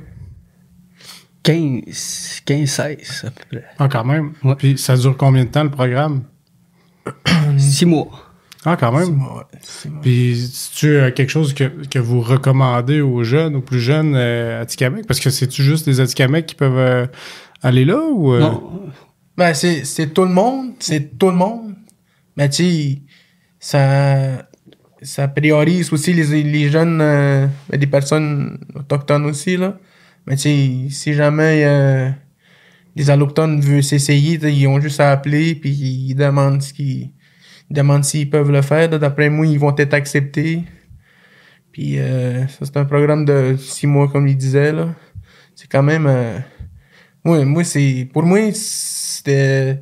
15, 1.43 2.43
15, 2.45 2.69
16 2.71 3.25
à 3.27 3.31
peu 3.31 3.43
près. 3.51 3.65
Ah, 3.79 3.89
quand 3.89 4.05
même. 4.05 4.33
Ouais. 4.45 4.55
Puis, 4.57 4.79
ça 4.79 4.97
dure 4.97 5.17
combien 5.17 5.45
de 5.45 5.51
temps 5.51 5.65
le 5.65 5.71
programme? 5.71 6.23
6 7.59 7.87
mois. 7.87 8.11
Ah, 8.65 8.77
quand 8.79 8.93
même. 8.93 9.21
Ouais, 9.21 9.43
c'est 9.61 9.91
bon. 9.91 10.01
Puis, 10.01 10.37
c'est-tu 10.53 10.87
euh, 10.95 11.11
quelque 11.11 11.31
chose 11.31 11.53
que, 11.53 11.65
que 11.87 11.99
vous 11.99 12.21
recommandez 12.21 13.01
aux 13.01 13.25
jeunes, 13.25 13.57
aux 13.57 13.61
plus 13.61 13.81
jeunes 13.81 14.15
euh, 14.15 14.63
à 14.63 14.67
Tikamek? 14.67 15.05
Parce 15.07 15.19
que 15.19 15.31
c'est-tu 15.31 15.65
juste 15.65 15.87
les 15.89 16.01
Atikamek 16.01 16.47
qui 16.47 16.55
peuvent 16.55 16.79
euh, 16.79 17.07
aller 17.61 17.85
là 17.85 17.99
ou. 18.09 18.33
euh, 18.35 18.41
Non, 18.41 18.83
Ben, 19.37 19.53
c'est, 19.53 19.85
c'est 19.85 20.15
tout 20.15 20.23
le 20.23 20.31
monde, 20.31 20.75
c'est 20.79 21.19
tout 21.19 21.31
le 21.31 21.37
monde. 21.37 21.75
Mais 22.37 22.49
tu 22.49 22.63
sais, 22.65 23.03
ça, 23.63 24.49
ça 25.03 25.29
priorise 25.29 25.93
aussi 25.93 26.13
les, 26.13 26.43
les 26.43 26.69
jeunes, 26.69 27.01
euh, 27.01 27.47
des 27.71 27.87
personnes 27.87 28.59
autochtones 28.75 29.25
aussi, 29.25 29.57
là. 29.57 29.79
Mais 30.27 30.37
tu 30.37 30.91
si 30.91 31.15
jamais 31.15 31.63
euh, 31.65 32.11
les 32.97 33.09
allochtones 33.09 33.61
veulent 33.61 33.85
s'essayer, 33.85 34.39
ils 34.49 34.67
ont 34.67 34.81
juste 34.81 34.99
à 35.01 35.13
appeler, 35.13 35.55
puis 35.55 35.71
ils 35.71 36.15
demandent 36.15 36.61
ce 36.61 36.73
qu'ils 36.75 37.13
ils 37.71 37.77
demandent 37.77 38.05
s'ils 38.05 38.29
peuvent 38.29 38.51
le 38.51 38.63
faire. 38.63 38.89
D'après 38.89 39.31
moi, 39.31 39.47
ils 39.47 39.59
vont 39.61 39.75
être 39.79 39.95
acceptés. 39.95 40.65
Puis 41.71 41.99
euh, 42.01 42.47
ça, 42.49 42.67
c'est 42.67 42.77
un 42.77 42.85
programme 42.85 43.25
de 43.25 43.57
six 43.57 43.87
mois, 43.87 44.09
comme 44.09 44.27
il 44.27 44.37
disait, 44.37 44.73
là. 44.73 44.89
C'est 45.55 45.71
quand 45.71 45.85
même... 45.85 46.07
euh, 46.07 46.39
moi, 47.25 47.45
moi 47.45 47.63
c'est 47.63 48.09
pour 48.13 48.25
moi 48.25 48.41
c'était 48.53 49.81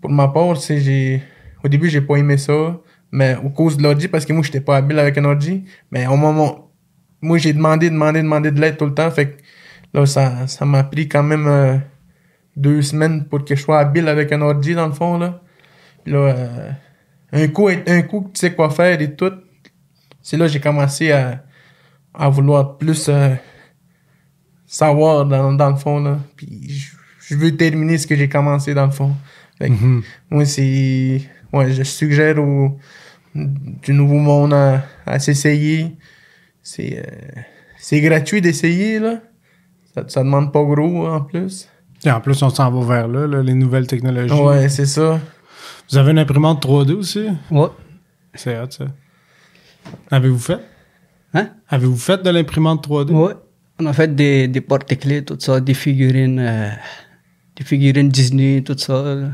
pour 0.00 0.10
ma 0.10 0.28
part 0.28 0.56
c'est 0.56 0.80
j'ai 0.80 1.22
au 1.64 1.68
début 1.68 1.88
j'ai 1.88 2.00
pas 2.00 2.16
aimé 2.16 2.36
ça 2.38 2.78
mais 3.12 3.36
au 3.44 3.50
cause 3.50 3.76
de 3.76 3.82
l'ordi 3.82 4.08
parce 4.08 4.24
que 4.24 4.32
moi 4.32 4.42
j'étais 4.42 4.60
pas 4.62 4.76
habile 4.78 4.98
avec 4.98 5.18
un 5.18 5.24
ordi. 5.26 5.64
Mais 5.90 6.06
au 6.06 6.16
moment 6.16 6.70
moi 7.20 7.36
j'ai 7.38 7.52
demandé 7.52 7.90
demandé 7.90 8.22
demandé 8.22 8.50
de 8.50 8.60
l'aide 8.60 8.76
tout 8.78 8.86
le 8.86 8.94
temps. 8.94 9.10
Fait 9.10 9.30
que 9.32 9.36
là 9.94 10.06
ça 10.06 10.46
ça 10.46 10.64
m'a 10.64 10.82
pris 10.84 11.08
quand 11.08 11.22
même 11.22 11.46
euh, 11.46 11.76
deux 12.56 12.80
semaines 12.82 13.24
pour 13.26 13.44
que 13.44 13.54
je 13.54 13.60
sois 13.62 13.80
habile 13.80 14.08
avec 14.08 14.32
un 14.32 14.40
ordi 14.40 14.74
dans 14.74 14.86
le 14.86 14.94
fond 14.94 15.18
là. 15.18 15.40
Puis 16.04 16.12
là 16.14 16.18
euh, 16.20 16.70
un 17.32 17.48
coup 17.48 17.68
un 17.68 18.02
coup 18.02 18.22
que 18.22 18.32
tu 18.32 18.40
sais 18.40 18.54
quoi 18.54 18.70
faire 18.70 19.00
et 19.00 19.14
tout. 19.14 19.32
C'est 20.22 20.36
là 20.38 20.46
que 20.46 20.52
j'ai 20.52 20.60
commencé 20.60 21.12
à 21.12 21.44
à 22.14 22.28
vouloir 22.30 22.78
plus 22.78 23.08
euh, 23.10 23.34
savoir 24.66 25.26
dans, 25.26 25.52
dans 25.52 25.70
le 25.70 25.76
fond 25.76 26.00
là. 26.00 26.18
Puis 26.36 26.68
je, 26.70 26.96
je 27.28 27.36
veux 27.36 27.56
terminer 27.56 27.98
ce 27.98 28.06
que 28.06 28.16
j'ai 28.16 28.28
commencé 28.28 28.74
dans 28.74 28.86
le 28.86 28.92
fond. 28.92 29.12
Fait 29.58 29.68
que, 29.68 29.74
Mhm. 29.74 30.02
moi 30.30 30.44
c'est 30.44 31.22
ouais 31.52 31.72
je 31.72 31.82
suggère 31.82 32.38
au 32.38 32.76
du 33.34 33.92
nouveau 33.94 34.18
monde 34.18 34.52
à, 34.54 34.82
à 35.06 35.18
s'essayer 35.18 35.96
c'est 36.62 36.98
euh, 36.98 37.40
c'est 37.78 38.00
gratuit 38.00 38.40
d'essayer 38.40 38.98
là 38.98 39.20
ça, 39.94 40.04
ça 40.08 40.22
demande 40.22 40.52
pas 40.52 40.62
gros 40.62 41.06
en 41.06 41.20
plus 41.22 41.68
Et 42.04 42.10
en 42.10 42.20
plus, 42.20 42.42
on 42.42 42.50
s'en 42.50 42.70
va 42.70 42.80
vers 42.94 43.08
là, 43.08 43.26
là, 43.26 43.42
les 43.42 43.54
nouvelles 43.54 43.86
technologies. 43.86 44.32
ouais 44.34 44.68
c'est 44.68 44.86
ça 44.86 45.20
Vous 45.90 45.96
avez 45.98 46.10
une 46.12 46.18
imprimante 46.18 46.64
3D 46.64 46.92
aussi? 46.94 47.28
Ouais. 47.50 47.68
C'est 48.34 48.58
hot, 48.58 48.70
ça. 48.70 48.86
Avez-vous 50.10 50.38
fait? 50.38 50.58
Hein? 51.34 51.50
Avez-vous 51.68 51.96
fait 51.96 52.22
de 52.22 52.30
l'imprimante 52.30 52.86
3D? 52.88 53.10
Ouais. 53.12 53.34
On 53.80 53.86
a 53.86 53.92
fait 53.92 54.14
des, 54.14 54.48
des 54.48 54.60
porte-clés, 54.60 55.24
tout 55.24 55.36
ça, 55.38 55.60
des 55.60 55.74
figurines, 55.74 56.38
euh, 56.40 56.70
des 57.56 57.64
figurines 57.64 58.08
Disney, 58.08 58.62
tout 58.62 58.76
ça. 58.78 59.02
là. 59.14 59.28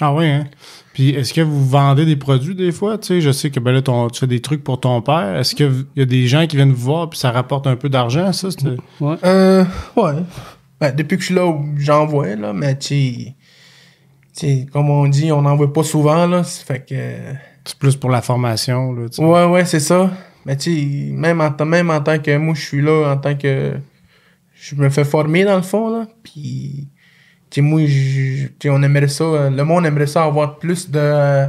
Ah 0.00 0.14
oui, 0.14 0.26
hein? 0.26 0.46
Puis 0.92 1.10
est-ce 1.10 1.32
que 1.34 1.40
vous 1.40 1.66
vendez 1.66 2.04
des 2.04 2.16
produits 2.16 2.54
des 2.54 2.72
fois? 2.72 2.98
Tu 2.98 3.06
sais, 3.08 3.20
je 3.20 3.30
sais 3.30 3.50
que 3.50 3.58
ben 3.60 3.72
là, 3.72 3.82
ton, 3.82 4.08
tu 4.08 4.20
fais 4.20 4.26
des 4.26 4.40
trucs 4.40 4.62
pour 4.64 4.78
ton 4.80 5.00
père. 5.02 5.36
Est-ce 5.36 5.54
qu'il 5.54 5.86
y 5.96 6.02
a 6.02 6.04
des 6.04 6.26
gens 6.28 6.46
qui 6.46 6.56
viennent 6.56 6.72
vous 6.72 6.84
voir 6.84 7.10
puis 7.10 7.18
ça 7.18 7.30
rapporte 7.32 7.66
un 7.66 7.76
peu 7.76 7.88
d'argent, 7.88 8.32
ça? 8.32 8.48
c'est- 8.50 8.66
Ouais. 9.00 9.16
Euh, 9.24 9.64
ouais. 9.96 10.12
Ben, 10.80 10.94
depuis 10.94 11.16
que 11.16 11.22
je 11.22 11.26
suis 11.26 11.34
là, 11.34 11.52
j'envoie, 11.76 12.36
là, 12.36 12.52
mais 12.52 12.76
tu 12.78 12.86
sais, 12.86 13.34
tu 14.36 14.46
sais, 14.46 14.66
comme 14.72 14.88
on 14.90 15.08
dit, 15.08 15.32
on 15.32 15.42
n'en 15.42 15.56
voit 15.56 15.72
pas 15.72 15.82
souvent, 15.82 16.26
là. 16.26 16.44
ça 16.44 16.64
Fait 16.64 16.84
que. 16.88 16.94
C'est 17.64 17.76
plus 17.78 17.96
pour 17.96 18.10
la 18.10 18.22
formation, 18.22 18.92
là, 18.92 19.08
tu 19.08 19.16
sais. 19.16 19.24
Ouais, 19.24 19.44
ouais, 19.46 19.64
c'est 19.64 19.80
ça. 19.80 20.10
Mais 20.46 20.56
tu 20.56 20.72
sais, 20.74 21.12
même 21.12 21.40
en, 21.40 21.64
même 21.64 21.90
en 21.90 22.00
tant 22.00 22.18
que 22.20 22.36
moi, 22.38 22.54
je 22.54 22.62
suis 22.62 22.80
là, 22.82 23.12
en 23.12 23.16
tant 23.16 23.34
que. 23.34 23.74
Je 24.54 24.74
me 24.76 24.88
fais 24.90 25.04
former, 25.04 25.44
dans 25.44 25.56
le 25.56 25.62
fond, 25.62 25.90
là. 25.90 26.06
Puis. 26.22 26.88
Tu 27.50 27.56
sais, 27.56 27.60
moi, 27.62 27.80
on 28.66 28.82
aimerait 28.82 29.08
ça. 29.08 29.24
euh, 29.24 29.50
Le 29.50 29.64
monde 29.64 29.86
aimerait 29.86 30.06
ça 30.06 30.24
avoir 30.24 30.58
plus 30.58 30.90
de. 30.90 31.46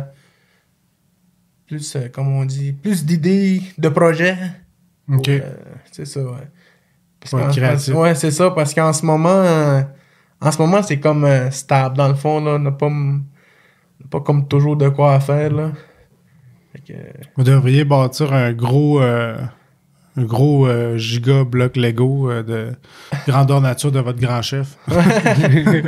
plus, 1.68 1.96
euh, 1.96 2.08
comme 2.10 2.28
on 2.36 2.46
dit, 2.46 2.74
plus 2.74 3.06
d'idées, 3.06 3.62
de 3.78 3.90
projets. 3.90 4.38
OK. 5.12 5.28
euh, 5.30 5.42
c'est 5.92 6.06
ça, 6.06 6.22
ouais. 6.22 6.48
Parce 7.20 7.34
Ouais, 7.34 7.42
qu'en- 7.44 7.50
créatif. 7.52 7.94
ouais, 7.96 8.16
c'est 8.16 8.32
ça, 8.32 8.50
parce 8.52 8.74
qu'en 8.74 8.94
ce 8.94 9.06
moment, 9.06 9.30
euh, 9.30 9.82
en 10.42 10.52
ce 10.52 10.58
moment, 10.58 10.82
c'est 10.82 11.00
comme 11.00 11.26
euh, 11.26 11.52
stable, 11.52 11.98
dans 11.98 12.08
le 12.08 12.16
fond, 12.16 12.40
là. 12.44 12.52
On 12.52 12.60
n'a 12.60 12.72
pas, 12.72 12.88
on 12.88 12.92
n'a 13.14 14.08
pas 14.10 14.22
comme 14.22 14.48
toujours 14.48 14.78
de 14.78 14.88
quoi 14.90 15.14
à 15.16 15.20
faire, 15.20 15.52
là. 15.52 15.72
Fait 16.74 16.80
que, 16.82 16.94
Vous 17.36 17.44
devriez 17.44 17.84
bâtir 17.84 18.32
un 18.34 18.54
gros, 18.54 19.02
euh, 19.02 19.38
un 20.18 20.24
gros 20.24 20.68
euh, 20.68 20.98
giga 20.98 21.44
bloc 21.44 21.78
Lego 21.78 22.30
euh, 22.30 22.44
de 22.44 22.68
grandeur 23.28 23.62
nature 23.62 23.92
de 23.92 24.00
votre 24.00 24.20
grand 24.20 24.42
chef. 24.42 24.76
ouais. 24.92 25.84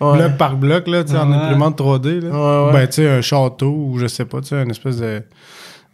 Bloc 0.00 0.36
par 0.38 0.56
bloc, 0.56 0.86
là, 0.86 1.04
tu 1.04 1.12
sais, 1.12 1.18
en 1.18 1.30
Ouais. 1.30 1.36
imprimante 1.36 1.78
3D. 1.78 2.20
Là. 2.20 2.66
Ouais. 2.66 2.72
Ben, 2.72 2.86
tu 2.86 2.92
sais, 2.94 3.08
un 3.08 3.20
château 3.22 3.72
ou 3.90 3.98
je 3.98 4.06
sais 4.06 4.24
pas, 4.24 4.40
tu 4.40 4.48
sais, 4.48 4.62
une 4.62 4.70
espèce 4.70 4.98
de, 4.98 5.22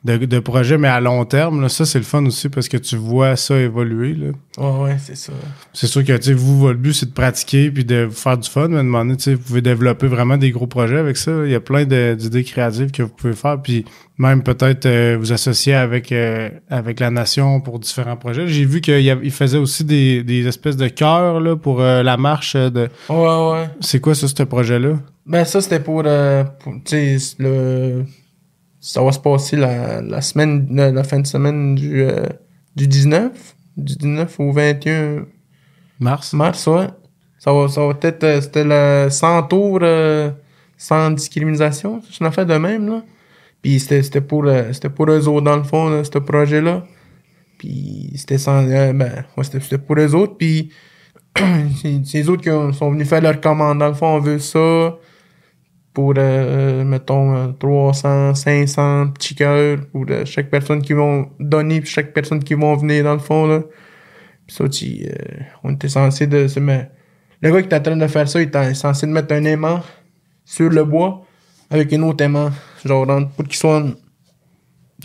de, 0.05 0.17
de 0.17 0.39
projet, 0.41 0.79
mais 0.79 0.89
à 0.89 1.01
long 1.01 1.25
terme. 1.25 1.61
Là, 1.63 1.69
ça, 1.69 1.85
c'est 1.85 1.99
le 1.99 2.05
fun 2.05 2.25
aussi 2.27 2.49
parce 2.49 2.69
que 2.69 2.77
tu 2.77 2.97
vois 2.97 3.37
ça 3.37 3.57
évoluer. 3.57 4.15
Là. 4.15 4.29
Ouais, 4.59 4.83
ouais, 4.85 4.97
c'est 4.99 5.17
ça. 5.17 5.33
C'est 5.73 5.87
sûr 5.87 6.05
que 6.05 6.17
tu 6.17 6.23
sais, 6.25 6.33
vous, 6.33 6.59
votre 6.59 6.79
but, 6.79 6.93
c'est 6.93 7.07
de 7.07 7.13
pratiquer 7.13 7.71
puis 7.71 7.85
de 7.85 8.09
faire 8.11 8.37
du 8.37 8.49
fun. 8.49 8.69
Mais 8.69 8.83
donné, 8.83 9.17
tu 9.17 9.23
sais, 9.23 9.35
vous 9.35 9.43
pouvez 9.43 9.63
développer 9.63 10.09
vraiment 10.09 10.37
des 10.37 10.51
gros 10.51 10.67
projets 10.67 10.99
avec 10.99 11.17
ça. 11.17 11.31
Il 11.45 11.51
y 11.51 11.55
a 11.55 11.61
plein 11.61 11.85
d'idées 11.85 12.45
créatives 12.45 12.91
que 12.91 13.03
vous 13.05 13.11
pouvez 13.11 13.35
faire. 13.35 13.63
Puis 13.63 13.85
même 14.19 14.43
peut-être 14.43 14.87
euh, 14.87 15.17
vous 15.19 15.33
associer 15.33 15.75
avec, 15.75 16.11
euh, 16.13 16.51
avec 16.69 16.99
la 17.01 17.11
nation 17.11 17.61
pour 17.61 17.79
différents 17.79 18.17
projets. 18.17 18.49
J'ai 18.49 18.65
vu 18.65 18.81
qu'il 18.81 19.31
faisait 19.31 19.59
aussi 19.59 19.85
des, 19.85 20.23
des 20.25 20.47
espèces 20.47 20.77
de 20.77 20.89
chœurs 20.89 21.41
là, 21.41 21.57
pour 21.57 21.81
euh, 21.81 22.03
la 22.03 22.17
marche. 22.17 22.57
de 22.57 22.89
Ouais, 23.09 23.17
ouais. 23.17 23.71
C'est 23.81 24.01
quoi 24.01 24.15
ça, 24.15 24.27
ce 24.27 24.43
projet-là? 24.43 24.99
Ben, 25.27 25.45
ça, 25.45 25.61
c'était 25.61 25.81
pour, 25.81 26.03
euh, 26.05 26.43
pour 26.59 26.75
tu 26.85 27.19
sais, 27.19 27.37
le... 27.39 28.05
Ça 28.85 29.01
va 29.03 29.13
se 29.13 29.21
passer 29.21 29.57
la, 29.57 30.03
la 30.03 30.21
semaine, 30.21 30.67
la, 30.73 30.91
la 30.91 31.05
fin 31.05 31.21
de 31.21 31.27
semaine 31.27 31.77
du, 31.77 32.03
euh, 32.03 32.27
du 32.75 32.89
19, 32.89 33.31
du 33.77 33.95
19 33.97 34.41
au 34.41 34.53
21 34.53 35.25
Mars? 36.01 36.33
mars, 36.33 36.67
ouais. 36.67 36.89
Ça 37.39 37.53
va, 37.53 37.69
ça 37.69 37.87
va 37.87 37.95
être, 38.03 38.25
euh, 38.25 38.41
c'était 38.41 38.65
le 38.65 39.09
100 39.09 39.45
tours 39.45 39.79
euh, 39.83 40.31
sans 40.77 41.11
discrimination. 41.13 42.03
C'est 42.11 42.21
une 42.21 42.27
affaire 42.27 42.47
de 42.47 42.55
même, 42.57 42.89
là. 42.89 43.03
Puis 43.63 43.79
c'était, 43.79 44.03
c'était 44.03 44.21
pour, 44.21 44.45
euh, 44.47 44.73
c'était 44.73 44.91
pour 44.91 45.09
eux 45.09 45.29
autres, 45.29 45.43
dans 45.45 45.57
le 45.57 45.63
fond, 45.63 45.89
là, 45.89 46.03
ce 46.03 46.19
projet-là. 46.19 46.85
Puis 47.59 48.13
c'était 48.17 48.39
sans, 48.39 48.69
euh, 48.69 48.93
ben, 48.93 49.25
ouais, 49.37 49.45
c'était, 49.45 49.79
pour 49.79 49.97
eux 49.97 50.15
autres. 50.17 50.37
Puis 50.37 50.71
c'est, 51.37 52.19
les 52.19 52.29
autres 52.29 52.43
qui 52.43 52.51
ont- 52.51 52.73
sont 52.73 52.91
venus 52.91 53.09
faire 53.09 53.21
leur 53.23 53.41
commande. 53.41 53.79
Dans 53.79 53.89
le 53.89 53.95
fond, 53.95 54.17
on 54.17 54.21
veut 54.21 54.41
ça 54.41 54.97
pour, 55.93 56.15
euh, 56.17 56.85
mettons, 56.85 57.35
euh, 57.37 57.49
300, 57.59 58.35
500 58.35 59.09
petits 59.09 59.35
cœurs 59.35 59.79
pour 59.93 60.07
euh, 60.09 60.25
chaque 60.25 60.49
personne 60.51 60.81
qui 60.83 60.93
vont 60.95 61.31
donner, 61.39 61.81
puis 61.81 61.91
chaque 61.91 62.13
personne 62.13 62.43
qui 62.43 62.55
vont 62.55 62.75
venir, 62.77 63.05
dans 63.05 63.13
le 63.13 63.19
fond, 63.19 63.47
là. 63.47 63.61
Puis 64.47 64.57
ça, 64.57 64.69
tu, 64.69 65.05
euh, 65.07 65.43
on 65.63 65.73
était 65.75 65.89
censé 65.89 66.27
de 66.27 66.49
se 66.49 66.61
mettre... 66.61 66.91
Le 67.43 67.51
gars 67.51 67.61
qui 67.61 67.67
était 67.67 67.77
en 67.77 67.81
train 67.83 67.97
de 67.97 68.07
faire 68.07 68.29
ça, 68.29 68.41
il 68.41 68.45
était 68.49 68.75
censé 68.75 69.07
de 69.07 69.13
mettre 69.13 69.35
un 69.35 69.45
aimant 69.45 69.81
sur 70.45 70.71
le 70.71 70.85
bois 70.85 71.25
avec 71.71 71.93
un 71.93 72.03
autre 72.03 72.25
aimant. 72.25 72.51
Genre, 72.85 73.07
dans- 73.07 73.25
pour 73.27 73.45
qu'il 73.45 73.57
soit... 73.57 73.85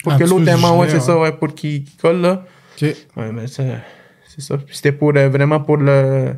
Pour 0.04 0.14
En 0.14 0.18
que 0.18 0.24
l'autre 0.24 0.48
aimant, 0.48 0.80
ouais, 0.80 0.90
c'est 0.90 1.00
ça, 1.00 1.20
ouais, 1.20 1.32
pour 1.32 1.54
qu'il 1.54 1.84
colle, 2.00 2.22
là. 2.22 2.46
OK. 2.82 2.88
Ouais, 3.18 3.32
mais 3.34 3.48
c'est 3.48 3.72
ça. 4.38 4.58
Puis 4.58 4.76
c'était 4.76 4.92
pour, 4.92 5.12
euh, 5.16 5.28
vraiment 5.30 5.60
pour 5.60 5.78
le... 5.78 6.34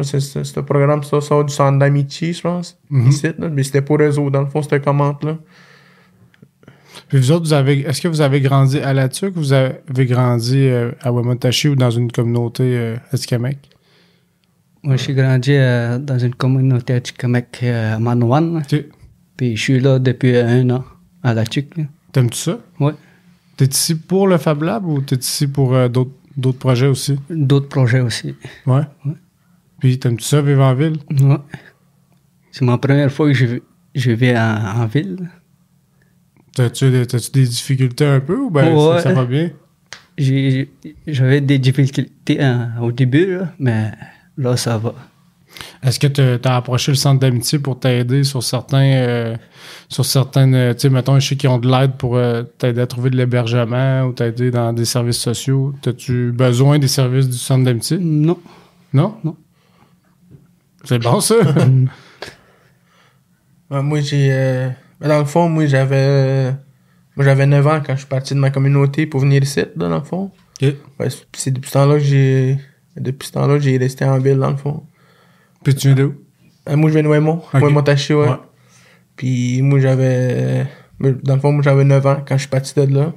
Je 0.00 0.04
pense 0.04 0.12
que 0.12 0.44
c'est 0.44 0.58
un 0.58 0.62
programme, 0.62 1.02
ça, 1.02 1.20
ça, 1.20 1.42
du 1.42 1.52
centre 1.52 1.78
d'amitié, 1.78 2.32
je 2.32 2.40
pense. 2.40 2.78
Ici, 2.90 3.26
là. 3.38 3.48
Mais 3.48 3.64
c'était 3.64 3.82
pour 3.82 4.00
eux 4.00 4.18
autres, 4.18 4.30
dans 4.30 4.42
le 4.42 4.46
fond, 4.46 4.62
cette 4.62 4.84
commande-là. 4.84 5.38
Puis 7.08 7.18
vous 7.18 7.32
autres, 7.32 7.46
vous 7.46 7.52
avez, 7.52 7.80
est-ce 7.80 8.00
que 8.00 8.08
vous 8.08 8.20
avez 8.20 8.40
grandi 8.40 8.78
à 8.78 8.92
La 8.92 9.08
Tuque 9.08 9.36
ou 9.36 9.40
vous 9.40 9.52
avez 9.52 10.06
grandi 10.06 10.58
euh, 10.58 10.92
à 11.00 11.10
Wamontashi 11.10 11.68
ou 11.68 11.74
dans 11.74 11.90
une 11.90 12.12
communauté 12.12 12.62
euh, 12.64 12.96
Atikamekw? 13.12 13.58
Moi, 14.84 14.96
je 14.96 15.02
suis 15.02 15.14
grandi 15.14 15.52
euh, 15.52 15.98
dans 15.98 16.18
une 16.18 16.34
communauté 16.34 16.94
à 16.94 17.00
Tikamek, 17.00 17.60
euh, 17.64 17.96
à 17.96 17.98
Manouane. 17.98 18.62
Puis 19.36 19.56
je 19.56 19.60
suis 19.60 19.80
là 19.80 19.98
depuis 19.98 20.36
un 20.36 20.70
an, 20.70 20.84
à 21.22 21.34
la 21.34 21.44
Tuque. 21.44 21.74
T'aimes-tu 22.12 22.38
ça? 22.38 22.58
Ouais. 22.78 22.92
T'es 23.56 23.66
ici 23.66 23.96
pour 23.96 24.28
le 24.28 24.38
Fab 24.38 24.62
Lab 24.62 24.86
ou 24.86 25.00
t'es 25.00 25.16
ici 25.16 25.48
pour 25.48 25.74
euh, 25.74 25.88
d'autres, 25.88 26.12
d'autres 26.36 26.58
projets 26.58 26.86
aussi? 26.86 27.18
D'autres 27.28 27.68
projets 27.68 28.00
aussi. 28.00 28.36
Ouais? 28.66 28.82
Ouais. 29.04 29.12
Puis 29.80 29.98
t'aimes-tu 29.98 30.24
ça, 30.24 30.40
vivre 30.42 30.62
en 30.62 30.74
ville? 30.74 30.96
Ouais. 31.20 31.36
C'est 32.50 32.64
ma 32.64 32.78
première 32.78 33.12
fois 33.12 33.26
que 33.28 33.34
je, 33.34 33.46
vais- 33.46 33.62
je 33.94 34.10
vais 34.10 34.36
en, 34.36 34.82
en 34.82 34.86
ville. 34.86 35.28
T'as-tu, 36.54 36.90
des- 36.90 37.06
des 37.06 37.46
difficultés 37.46 38.04
un 38.06 38.20
peu 38.20 38.36
ou 38.38 38.50
ben 38.50 38.74
Ouais. 38.74 38.96
ça, 38.98 39.02
ça 39.04 39.12
va 39.12 39.24
bien? 39.24 39.50
J'avais 41.06 41.40
des 41.40 41.58
difficultés 41.58 42.42
hein, 42.42 42.70
au 42.80 42.90
début, 42.90 43.36
là, 43.38 43.52
mais 43.58 43.92
là, 44.36 44.56
ça 44.56 44.76
va. 44.78 44.94
Est-ce 45.82 45.98
que 46.00 46.06
t'as, 46.08 46.38
t'as 46.38 46.56
approché 46.56 46.92
le 46.92 46.96
centre 46.96 47.20
d'amitié 47.20 47.58
pour 47.58 47.78
t'aider 47.78 48.24
sur 48.24 48.42
certains, 48.42 48.82
euh, 48.92 49.36
sur 49.88 50.04
certaines, 50.04 50.54
euh, 50.54 50.74
tu 50.74 50.80
sais, 50.80 50.90
mettons, 50.90 51.18
je 51.18 51.28
sais 51.28 51.36
qu'ils 51.36 51.48
ont 51.50 51.58
de 51.58 51.68
l'aide 51.70 51.92
pour 51.92 52.16
euh, 52.16 52.42
t'aider 52.58 52.80
à 52.80 52.86
trouver 52.86 53.10
de 53.10 53.16
l'hébergement 53.16 54.02
ou 54.04 54.12
t'aider 54.12 54.50
dans 54.50 54.72
des 54.72 54.84
services 54.84 55.18
sociaux. 55.18 55.74
T'as-tu 55.82 56.32
besoin 56.32 56.78
des 56.78 56.88
services 56.88 57.28
du 57.28 57.36
centre 57.38 57.64
d'amitié? 57.64 57.98
Non. 58.00 58.38
Non? 58.92 59.14
Non. 59.24 59.36
C'est 60.84 60.98
bon, 61.00 61.20
ça? 61.20 61.34
Ouais, 63.70 63.82
moi, 63.82 64.00
j'ai... 64.00 64.28
euh, 64.32 64.70
dans 65.00 65.18
le 65.18 65.24
fond, 65.26 65.48
moi, 65.48 65.66
j'avais... 65.66 65.96
euh, 65.98 66.52
Moi, 67.16 67.24
j'avais 67.26 67.46
9 67.46 67.66
ans 67.66 67.80
quand 67.84 67.92
je 67.94 67.98
suis 67.98 68.06
parti 68.08 68.34
de 68.34 68.38
ma 68.38 68.50
communauté 68.50 69.06
pour 69.06 69.20
venir 69.20 69.42
ici, 69.42 69.60
là, 69.76 69.88
dans 69.88 69.98
le 69.98 70.04
fond. 70.04 70.30
Ouais, 70.98 71.08
c'est- 71.34 71.50
depuis 71.50 71.68
ce 71.68 71.74
temps-là 71.74 71.94
que 71.94 72.00
j'ai... 72.04 72.58
Depuis 72.96 73.26
ce 73.28 73.32
temps-là, 73.32 73.58
j'ai 73.58 73.76
resté 73.76 74.04
en 74.06 74.18
ville, 74.18 74.38
dans 74.38 74.50
le 74.50 74.56
fond. 74.56 74.84
Puis 75.62 75.74
tu 75.74 75.88
viens 75.88 75.96
d'où? 75.96 76.14
Euh, 76.68 76.76
moi, 76.76 76.88
je 76.88 76.94
viens 76.94 77.02
de 77.02 77.08
Waymo. 77.08 77.44
Ok. 77.52 77.60
Waymo 77.62 77.82
Tachi, 77.82 78.14
ouais. 78.14 78.28
Ouais. 78.28 78.36
Puis 79.16 79.60
moi, 79.62 79.78
j'avais... 79.80 80.66
mais 80.98 81.12
Dans 81.12 81.34
le 81.34 81.40
fond, 81.40 81.52
moi, 81.52 81.62
j'avais 81.62 81.84
9 81.84 82.06
ans 82.06 82.22
quand 82.26 82.36
je 82.36 82.40
suis 82.42 82.48
parti 82.48 82.72
de 82.74 82.94
là 82.94 83.12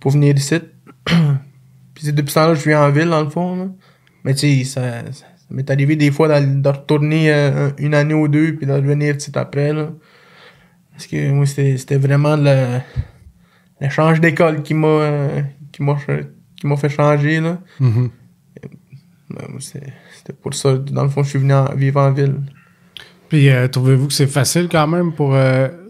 pour 0.00 0.10
venir 0.10 0.34
ici. 0.36 0.56
Puis 1.04 2.04
c'est 2.04 2.12
depuis 2.12 2.30
ce 2.30 2.34
temps-là 2.34 2.54
que 2.54 2.58
je 2.60 2.68
viens 2.68 2.82
en 2.82 2.90
ville, 2.90 3.08
dans 3.08 3.22
le 3.22 3.30
fond, 3.30 3.54
là. 3.56 3.66
Mais 4.24 4.34
tu 4.34 4.64
sais, 4.64 4.64
ça 4.64 5.02
m'est 5.50 5.70
arrivé 5.70 5.96
des 5.96 6.10
fois 6.10 6.40
de 6.40 6.68
retourner 6.68 7.32
euh, 7.32 7.70
une 7.78 7.94
année 7.94 8.14
ou 8.14 8.28
deux 8.28 8.54
puis 8.56 8.66
de 8.66 8.72
revenir 8.72 9.12
tout 9.12 9.16
de 9.18 9.22
suite 9.22 9.36
après, 9.36 9.72
là. 9.72 9.90
Parce 10.92 11.06
que 11.06 11.30
moi, 11.30 11.44
c'était 11.46 11.98
vraiment 11.98 12.36
le 12.36 12.78
l'échange 13.80 14.20
d'école 14.20 14.62
qui 14.62 14.72
m'a 14.74 14.86
euh, 14.88 15.42
qui 15.72 15.82
m'a 15.82 16.76
fait 16.76 16.88
changer, 16.88 17.40
là. 17.40 17.60
Mhm. 17.80 18.10
Ben, 19.30 19.46
C'était 19.58 20.32
pour 20.40 20.54
ça, 20.54 20.76
dans 20.78 21.02
le 21.02 21.08
fond, 21.10 21.22
je 21.22 21.30
suis 21.30 21.38
venu 21.38 21.52
en- 21.52 21.74
vivre 21.74 22.00
en 22.00 22.12
ville. 22.12 22.36
Puis 23.28 23.50
euh, 23.50 23.66
trouvez-vous 23.68 24.06
que 24.06 24.12
c'est 24.14 24.28
facile 24.28 24.68
quand 24.70 24.86
même 24.86 25.12
pour 25.12 25.36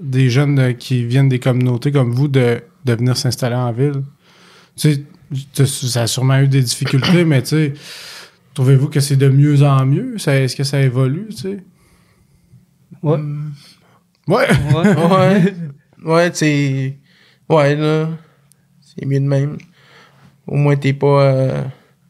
des 0.00 0.30
jeunes 0.30 0.74
qui 0.74 1.04
viennent 1.04 1.28
des 1.28 1.38
communautés 1.38 1.92
comme 1.92 2.10
vous 2.12 2.28
de, 2.28 2.62
de 2.84 2.92
venir 2.94 3.16
s'installer 3.16 3.54
en 3.56 3.72
ville? 3.72 4.02
Tu 4.76 5.04
sais, 5.54 5.66
ça 5.66 6.02
a 6.02 6.06
sûrement 6.06 6.38
eu 6.40 6.48
des 6.48 6.62
difficultés, 6.62 7.24
mais 7.24 7.42
tu 7.42 7.48
sais, 7.48 7.72
trouvez-vous 8.56 8.88
que 8.88 9.00
c'est 9.00 9.16
de 9.16 9.28
mieux 9.28 9.62
en 9.62 9.84
mieux? 9.86 10.16
Est-ce 10.16 10.56
que 10.56 10.64
ça 10.64 10.80
évolue, 10.80 11.26
tu 11.30 11.36
sais? 11.36 11.58
Ouais. 13.02 13.18
Ouais! 14.26 14.46
Ouais. 14.48 14.94
Ouais. 16.04 16.12
ouais, 16.12 16.30
tu 16.30 16.36
sais. 16.38 16.98
Ouais, 17.48 17.76
là. 17.76 18.08
C'est 18.80 19.04
mieux 19.06 19.20
de 19.20 19.26
même. 19.26 19.58
Au 20.46 20.56
moins, 20.56 20.74
t'es 20.76 20.92
pas. 20.94 21.22
euh, 21.22 21.62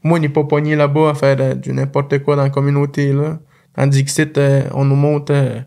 Au 0.04 0.08
moins, 0.08 0.18
on 0.18 0.22
n'est 0.22 0.28
pas 0.28 0.44
pogné 0.44 0.76
là-bas 0.76 1.10
à 1.10 1.14
faire 1.14 1.36
euh, 1.40 1.54
du 1.54 1.72
n'importe 1.72 2.18
quoi 2.20 2.36
dans 2.36 2.42
la 2.44 2.50
communauté, 2.50 3.12
là. 3.12 3.38
Tandis 3.74 4.04
que 4.04 4.10
c'est, 4.10 4.38
euh, 4.38 4.62
on 4.72 4.84
nous 4.84 4.96
montre. 4.96 5.32
euh, 5.34 5.60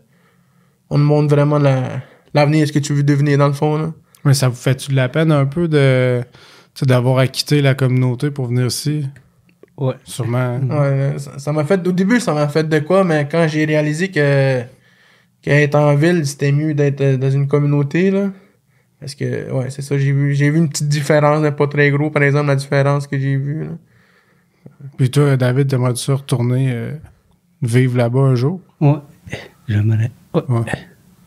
on 0.88 0.98
nous 0.98 1.04
montre 1.04 1.28
vraiment 1.34 1.58
la- 1.58 2.02
l'avenir, 2.34 2.66
ce 2.66 2.72
que 2.72 2.78
tu 2.80 2.92
veux 2.94 3.02
devenir, 3.04 3.38
dans 3.38 3.46
le 3.48 3.52
fond, 3.52 3.76
là. 3.78 3.92
Mais 4.24 4.34
ça 4.34 4.48
vous 4.48 4.56
fait-tu 4.56 4.90
de 4.90 4.96
la 4.96 5.08
peine 5.08 5.30
un 5.32 5.46
peu 5.46 5.68
de 5.68 6.22
d'avoir 6.82 7.18
à 7.18 7.26
quitter 7.26 7.60
la 7.60 7.74
communauté 7.74 8.30
pour 8.30 8.46
venir 8.46 8.66
ici? 8.66 9.04
Ouais. 9.80 9.94
Sûrement. 10.04 10.58
Ouais, 10.58 11.16
ça 11.38 11.52
m'a 11.52 11.64
fait. 11.64 11.86
Au 11.86 11.92
début, 11.92 12.20
ça 12.20 12.34
m'a 12.34 12.46
fait 12.48 12.68
de 12.68 12.78
quoi, 12.78 13.02
mais 13.02 13.26
quand 13.30 13.46
j'ai 13.48 13.64
réalisé 13.64 14.10
que. 14.10 14.62
qu'être 15.42 15.74
en 15.74 15.94
ville, 15.94 16.26
c'était 16.26 16.52
mieux 16.52 16.74
d'être 16.74 17.00
euh, 17.00 17.16
dans 17.16 17.30
une 17.30 17.48
communauté, 17.48 18.10
là. 18.10 18.30
Parce 19.00 19.14
que, 19.14 19.50
ouais, 19.50 19.70
c'est 19.70 19.80
ça, 19.80 19.96
j'ai 19.96 20.12
vu, 20.12 20.34
j'ai 20.34 20.50
vu 20.50 20.58
une 20.58 20.68
petite 20.68 20.88
différence, 20.88 21.40
mais 21.40 21.52
pas 21.52 21.66
très 21.66 21.90
gros, 21.90 22.10
par 22.10 22.22
exemple, 22.22 22.48
la 22.48 22.56
différence 22.56 23.06
que 23.06 23.18
j'ai 23.18 23.36
vue, 23.36 23.64
là. 23.64 23.70
Puis 24.98 25.10
toi, 25.10 25.36
David, 25.38 25.68
t'aimerais-tu 25.68 26.04
ça 26.04 26.14
retourner 26.14 26.70
euh, 26.70 26.92
vivre 27.62 27.96
là-bas 27.96 28.20
un 28.20 28.34
jour? 28.34 28.60
Ouais. 28.80 28.98
J'aimerais. 29.66 30.10
Ouais. 30.34 30.42
Ouais. 30.48 30.64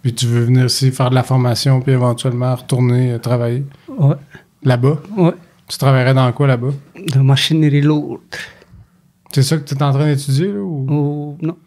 Puis 0.03 0.13
tu 0.13 0.27
veux 0.27 0.41
venir 0.43 0.65
ici 0.65 0.91
faire 0.91 1.09
de 1.09 1.15
la 1.15 1.23
formation, 1.23 1.81
puis 1.81 1.93
éventuellement 1.93 2.53
retourner 2.55 3.13
euh, 3.13 3.17
travailler? 3.17 3.65
Ouais. 3.87 4.15
là-bas? 4.63 4.99
Ouais. 5.17 5.33
Tu 5.67 5.77
travaillerais 5.77 6.13
dans 6.13 6.31
quoi 6.31 6.45
là-bas? 6.45 6.73
De 7.07 7.19
machinerie 7.19 7.81
lourde. 7.81 8.21
C'est 9.31 9.43
ça 9.43 9.57
que 9.57 9.63
tu 9.63 9.73
es 9.75 9.83
en 9.83 9.91
train 9.91 10.05
d'étudier, 10.05 10.47
là? 10.47 10.59
Ou... 10.59 10.85
Oh, 10.89 11.37
non. 11.41 11.57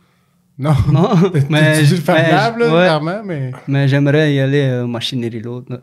Non. 0.59 0.75
Non. 0.93 1.11
mais, 1.51 1.83
le 1.83 2.13
mais- 2.13 2.31
Lab, 2.31 2.59
là, 2.59 2.65
ouais. 2.67 2.71
clairement, 2.71 3.23
mais... 3.25 3.53
Mais 3.69 3.89
j'aimerais 3.89 4.35
y 4.35 4.41
aller 4.41 4.63
euh, 4.63 4.87
machinerie 4.87 5.41
lourde. 5.43 5.67
là. 5.69 5.81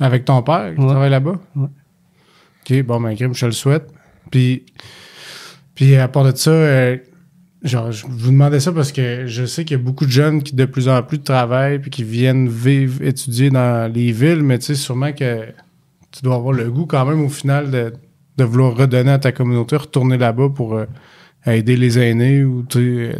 Avec 0.00 0.24
ton 0.24 0.42
père 0.42 0.74
qui 0.74 0.80
Ouais. 0.80 0.86
travaille 0.88 1.10
là-bas? 1.10 1.38
Ouais. 1.56 1.68
OK, 2.70 2.82
bon, 2.84 3.00
ben, 3.00 3.16
je 3.16 3.26
te 3.40 3.46
le 3.46 3.52
souhaite. 3.52 3.88
Puis, 4.30 4.66
puis 5.74 5.96
à 5.96 6.06
part 6.08 6.24
de 6.24 6.36
ça, 6.36 6.50
euh, 6.50 6.96
genre, 7.62 7.90
je 7.90 8.04
vous 8.06 8.30
demandais 8.30 8.60
ça 8.60 8.72
parce 8.72 8.92
que 8.92 9.26
je 9.26 9.46
sais 9.46 9.64
qu'il 9.64 9.78
y 9.78 9.80
a 9.80 9.82
beaucoup 9.82 10.04
de 10.04 10.10
jeunes 10.10 10.42
qui 10.42 10.54
de 10.54 10.64
plus 10.66 10.88
en 10.88 11.02
plus 11.02 11.20
travaillent 11.20 11.78
puis 11.78 11.90
qui 11.90 12.04
viennent 12.04 12.48
vivre, 12.48 13.02
étudier 13.02 13.48
dans 13.50 13.90
les 13.90 14.12
villes, 14.12 14.42
mais 14.42 14.58
tu 14.58 14.66
sais, 14.66 14.74
sûrement 14.74 15.12
que 15.12 15.46
tu 16.12 16.22
dois 16.22 16.34
avoir 16.34 16.52
le 16.52 16.70
goût 16.70 16.84
quand 16.86 17.06
même 17.06 17.24
au 17.24 17.28
final 17.30 17.70
de, 17.70 17.94
de 18.38 18.44
vouloir 18.44 18.76
redonner 18.76 19.10
à 19.10 19.18
ta 19.18 19.32
communauté, 19.32 19.76
retourner 19.76 20.16
là-bas 20.16 20.48
pour 20.54 20.74
euh, 20.74 20.86
aider 21.44 21.76
les 21.76 21.98
aînés 21.98 22.44
ou 22.44 22.64
euh, 22.76 23.12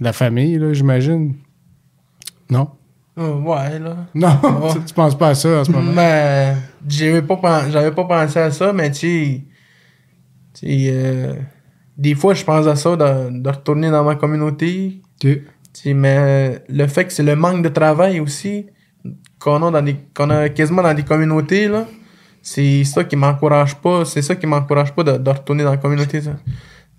la 0.00 0.12
famille, 0.12 0.58
là, 0.58 0.72
j'imagine. 0.72 1.36
Non? 2.50 2.68
Oh, 3.16 3.40
ouais, 3.46 3.78
là. 3.78 3.96
Non, 4.14 4.38
Ouais. 4.42 4.72
tu, 4.74 4.84
tu 4.86 4.94
penses 4.94 5.16
pas 5.16 5.28
à 5.28 5.34
ça 5.34 5.60
en 5.60 5.64
ce 5.64 5.70
moment? 5.72 5.92
Mais 5.92 6.54
j'avais 6.88 7.22
pas, 7.22 7.36
pas 7.36 8.04
pensé 8.04 8.38
à 8.38 8.50
ça, 8.50 8.72
mais 8.72 8.90
tu 8.90 9.44
sais, 10.54 10.66
euh, 10.66 11.34
des 11.96 12.14
fois 12.14 12.34
je 12.34 12.44
pense 12.44 12.66
à 12.66 12.74
ça 12.76 12.96
de, 12.96 13.40
de 13.40 13.48
retourner 13.50 13.90
dans 13.90 14.04
ma 14.04 14.14
communauté. 14.16 15.00
Mais 15.84 16.62
le 16.68 16.86
fait 16.86 17.04
que 17.04 17.12
c'est 17.12 17.22
le 17.22 17.36
manque 17.36 17.62
de 17.62 17.68
travail 17.68 18.18
aussi 18.20 18.66
qu'on 19.38 19.62
a 19.62 19.70
dans 19.70 19.82
des 19.82 19.96
qu'on 20.16 20.30
a 20.30 20.48
quasiment 20.48 20.82
dans 20.82 20.94
des 20.94 21.04
communautés 21.04 21.68
là, 21.68 21.86
c'est 22.42 22.84
ça 22.84 23.04
qui 23.04 23.16
m'encourage 23.16 23.76
pas, 23.76 24.04
c'est 24.04 24.22
ça 24.22 24.34
qui 24.36 24.46
m'encourage 24.46 24.94
pas 24.94 25.02
de, 25.04 25.18
de 25.18 25.30
retourner 25.30 25.64
dans 25.64 25.70
la 25.72 25.76
communauté 25.76 26.20
ça. 26.20 26.36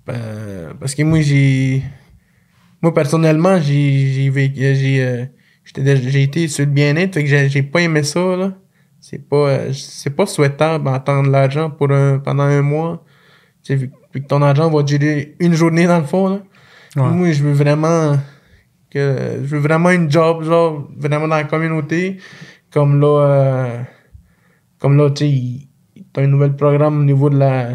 Ben, 0.06 0.74
parce 0.80 0.96
que 0.96 1.04
moi 1.04 1.22
j'ai 1.22 1.84
moi 2.82 2.94
personnellement 2.94 3.60
j'ai 3.60 4.32
j'ai 4.32 5.02
euh, 5.04 5.26
déjà- 5.76 6.10
j'ai 6.10 6.24
été 6.24 6.48
sur 6.48 6.66
le 6.66 6.72
bien-être 6.72 7.14
fait 7.16 7.24
que 7.24 7.30
j'ai 7.30 7.50
j'ai 7.50 7.64
pas 7.64 7.82
aimé 7.82 8.04
ça 8.04 8.20
là 8.36 8.54
c'est 9.00 9.28
pas 9.30 9.36
euh, 9.50 9.74
c'est 9.74 10.10
pas 10.16 10.26
souhaitable 10.26 10.86
d'attendre 10.86 11.30
l'argent 11.30 11.70
pour 11.70 11.92
un, 11.92 12.20
pendant 12.20 12.44
un 12.44 12.62
mois 12.62 13.04
tu 13.64 13.74
sais 13.74 13.76
vu, 13.76 13.92
vu 14.14 14.22
que 14.22 14.28
ton 14.28 14.42
argent 14.42 14.70
va 14.70 14.82
durer 14.84 15.36
une 15.40 15.54
journée 15.54 15.86
dans 15.88 16.00
le 16.00 16.06
fond 16.06 16.30
là 16.30 16.40
Ouais. 16.96 17.04
moi 17.12 17.32
je 17.32 17.44
veux 17.44 17.54
vraiment 17.54 18.18
que 18.90 19.42
je 19.44 19.48
veux 19.56 19.60
vraiment 19.60 19.92
une 19.92 20.10
job 20.10 20.44
genre 20.44 20.90
vraiment 20.98 21.28
dans 21.28 21.36
la 21.36 21.44
communauté 21.44 22.18
comme 22.72 23.00
là 23.00 23.08
euh, 23.28 23.78
comme 24.80 24.98
là 24.98 25.10
tu 25.12 25.26
sais 25.28 25.68
t'as 26.14 26.24
un 26.24 26.28
nouvel 26.28 26.56
programme 26.56 27.00
au 27.00 27.04
niveau 27.04 27.30
de 27.30 27.38
la, 27.38 27.72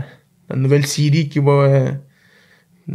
la 0.50 0.56
nouvelle 0.56 0.86
série 0.86 1.28
qui 1.28 1.38
va 1.38 1.52
euh, 1.52 1.90
euh, 2.90 2.94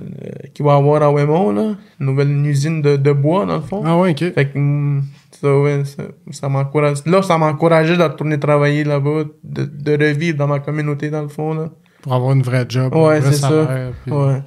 qui 0.54 0.62
va 0.64 0.76
avoir 0.76 1.02
à 1.02 1.12
Wemont 1.12 1.52
là 1.52 1.76
une 2.00 2.06
nouvelle 2.06 2.30
usine 2.46 2.82
de, 2.82 2.96
de 2.98 3.12
bois 3.12 3.46
dans 3.46 3.56
le 3.56 3.62
fond 3.62 3.82
Ah 3.86 3.98
ouais, 3.98 4.12
OK. 4.12 4.34
fait 4.34 4.50
que 4.52 4.58
mm, 4.58 5.04
ça, 5.32 5.58
ouais, 5.60 5.86
ça, 5.86 6.04
ça 6.32 6.50
m'encourage. 6.50 7.06
Là, 7.06 7.22
ça 7.22 7.38
m'encourageait 7.38 7.96
de 7.96 8.04
retourner 8.04 8.38
travailler 8.40 8.84
là-bas, 8.84 9.24
de, 9.44 9.64
de 9.66 9.92
revivre 9.94 10.38
dans 10.38 10.48
ma 10.48 10.60
communauté, 10.60 11.10
dans 11.10 11.22
le 11.22 11.30
fond. 11.30 11.54
Là. 11.54 11.70
Pour 12.02 12.14
avoir 12.14 12.34
une 12.34 12.42
vraie 12.42 12.66
job, 12.68 12.94
Ouais, 12.94 13.22
c'est 13.22 13.34
ça. 13.34 13.92
puis- 14.04 14.12
Ouais. 14.12 14.42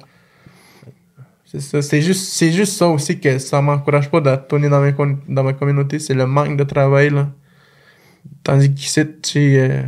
C'est 1.45 1.61
ça. 1.61 1.81
C'est 1.81 2.01
juste, 2.01 2.33
c'est 2.33 2.51
juste 2.51 2.73
ça 2.73 2.87
aussi 2.89 3.19
que 3.19 3.37
ça 3.39 3.61
m'encourage 3.61 4.09
pas 4.11 4.21
de 4.21 4.29
retourner 4.29 4.69
dans, 4.69 4.81
mes 4.81 4.93
dans 5.29 5.43
ma 5.43 5.53
communauté. 5.53 5.99
C'est 5.99 6.13
le 6.13 6.25
manque 6.27 6.57
de 6.57 6.63
travail. 6.63 7.09
Là. 7.09 7.29
Tandis 8.43 8.73
qu'ici, 8.73 9.01
tu 9.21 9.57
euh, 9.57 9.83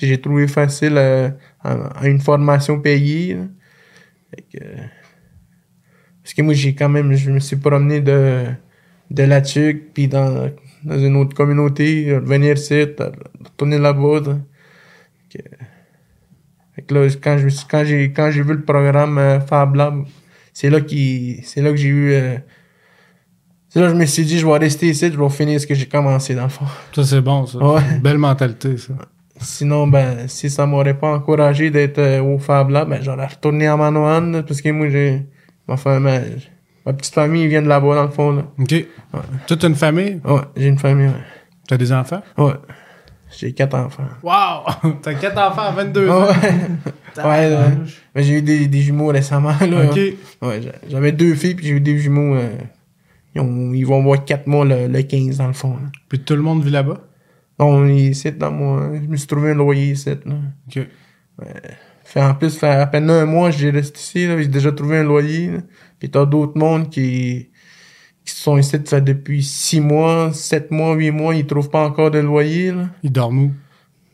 j'ai 0.00 0.20
trouvé 0.20 0.48
facile 0.48 0.96
euh, 0.96 1.30
à, 1.60 2.00
à 2.00 2.06
une 2.08 2.20
formation 2.20 2.80
payée. 2.80 3.36
euh, 4.60 4.76
parce 6.22 6.34
que 6.34 6.42
moi, 6.42 6.54
j'ai 6.54 6.74
quand 6.74 6.88
même, 6.88 7.14
je 7.14 7.30
me 7.30 7.40
suis 7.40 7.56
promené 7.56 8.00
de, 8.00 8.44
de 9.10 9.22
la 9.22 9.40
Tuque, 9.40 9.92
puis 9.94 10.08
dans, 10.08 10.50
dans 10.84 10.98
une 10.98 11.16
autre 11.16 11.34
communauté, 11.34 12.10
euh, 12.10 12.20
venir 12.20 12.54
ici, 12.54 12.74
euh, 12.74 13.10
retourner 13.42 13.78
là-bas. 13.78 14.20
là. 14.20 14.38
Quand 16.88 17.84
j'ai 17.84 18.12
quand 18.12 18.30
vu 18.30 18.42
le 18.54 18.62
programme 18.62 19.18
euh, 19.18 19.40
Fab 19.40 19.74
Lab, 19.74 20.04
c'est 20.52 20.70
là 20.70 20.80
c'est 21.42 21.60
là 21.60 21.70
que 21.70 21.76
j'ai 21.76 21.88
eu 21.88 22.12
euh, 22.12 22.38
c'est 23.68 23.80
là 23.80 23.88
je 23.88 23.94
me 23.94 24.04
suis 24.06 24.24
dit 24.24 24.38
je 24.38 24.46
vais 24.46 24.58
rester 24.58 24.88
ici, 24.88 25.10
je 25.12 25.18
vais 25.18 25.28
finir 25.30 25.60
ce 25.60 25.66
que 25.66 25.74
j'ai 25.74 25.86
commencé 25.86 26.34
dans 26.34 26.44
le 26.44 26.48
fond. 26.48 26.64
Ça, 26.94 27.04
c'est 27.04 27.20
bon, 27.20 27.46
ça. 27.46 27.58
Ouais. 27.58 27.80
Une 27.94 28.00
Belle 28.00 28.18
mentalité, 28.18 28.76
ça. 28.76 28.94
Sinon 29.40 29.86
ben 29.86 30.26
si 30.26 30.50
ça 30.50 30.66
m'aurait 30.66 30.98
pas 30.98 31.12
encouragé 31.14 31.70
d'être 31.70 31.98
euh, 31.98 32.20
au 32.20 32.38
Fab 32.38 32.70
Lab, 32.70 32.88
ben 32.88 32.98
j'aurais 33.02 33.26
retourné 33.26 33.68
à 33.68 33.76
Manoan 33.76 34.42
parce 34.42 34.60
que 34.60 34.68
moi 34.70 34.88
j'ai 34.88 35.26
ma 35.68 35.76
famille 35.76 36.20
ma 36.84 36.92
petite 36.92 37.14
famille 37.14 37.46
vient 37.46 37.62
de 37.62 37.68
là-bas 37.68 37.94
dans 37.94 38.02
le 38.04 38.10
fond 38.10 38.32
là. 38.32 38.42
OK. 38.58 38.74
Toute 39.46 39.62
une 39.62 39.76
famille? 39.76 40.20
Ouais, 40.24 40.40
j'ai 40.56 40.66
une 40.66 40.78
famille. 40.78 41.06
Ouais. 41.08 41.22
T'as 41.68 41.76
des 41.76 41.92
enfants? 41.92 42.20
Ouais. 42.36 42.54
J'ai 43.38 43.52
quatre 43.52 43.74
enfants. 43.76 44.08
Wow! 44.24 44.92
T'as 45.02 45.14
quatre 45.14 45.38
enfants 45.38 45.62
à 45.68 45.70
22 45.70 46.08
ans. 46.08 46.22
Ouais. 46.26 47.22
ouais, 47.24 47.50
là. 47.50 47.66
Mais 48.16 48.22
j'ai 48.24 48.38
eu 48.38 48.42
des, 48.42 48.66
des 48.66 48.80
jumeaux 48.80 49.08
récemment 49.08 49.52
là. 49.60 49.84
OK. 49.90 49.96
Ouais, 50.42 50.62
j'a- 50.62 50.72
j'avais 50.88 51.12
deux 51.12 51.34
filles, 51.34 51.54
puis 51.54 51.66
j'ai 51.66 51.74
eu 51.74 51.80
des 51.80 51.96
jumeaux. 51.98 52.34
euh, 52.34 52.48
ils, 53.34 53.40
ont- 53.40 53.72
ils 53.74 53.84
vont 53.84 54.00
avoir 54.00 54.24
4 54.24 54.46
mois 54.46 54.64
le, 54.64 54.86
le 54.88 55.02
15, 55.02 55.38
dans 55.38 55.46
le 55.46 55.52
fond. 55.52 55.74
là. 55.76 55.90
Puis 56.08 56.20
tout 56.20 56.34
le 56.34 56.42
monde 56.42 56.62
vit 56.64 56.70
là-bas? 56.70 57.00
Donc, 57.58 57.90
ici, 57.90 58.30
dans 58.32 58.52
moi, 58.52 58.90
je 59.02 59.08
me 59.08 59.16
suis 59.16 59.26
trouvé 59.26 59.50
un 59.50 59.54
loyer 59.54 59.92
ici. 59.92 60.10
Là. 60.24 60.34
OK. 60.68 60.86
Fait, 62.04 62.22
en 62.22 62.34
plus, 62.34 62.56
fait 62.56 62.68
à 62.68 62.86
peine 62.86 63.10
un 63.10 63.26
mois, 63.26 63.50
j'ai 63.50 63.70
resté 63.70 63.98
ici. 63.98 64.26
J'ai 64.26 64.48
déjà 64.48 64.72
trouvé 64.72 64.98
un 64.98 65.04
loyer. 65.04 65.48
là. 65.50 65.58
Puis 65.98 66.08
t'as 66.10 66.24
d'autres 66.24 66.56
mondes 66.58 66.88
qui, 66.88 67.50
qui 68.24 68.32
sont 68.34 68.56
ici 68.56 68.76
fait 68.86 69.00
depuis 69.02 69.42
6 69.42 69.80
mois, 69.80 70.32
7 70.32 70.70
mois, 70.70 70.94
8 70.94 71.10
mois, 71.10 71.34
ils 71.34 71.46
trouvent 71.46 71.68
pas 71.70 71.84
encore 71.86 72.10
de 72.10 72.18
loyer. 72.20 72.70
Là. 72.72 72.88
Ils 73.02 73.12
dorment 73.12 73.38
où? 73.44 73.52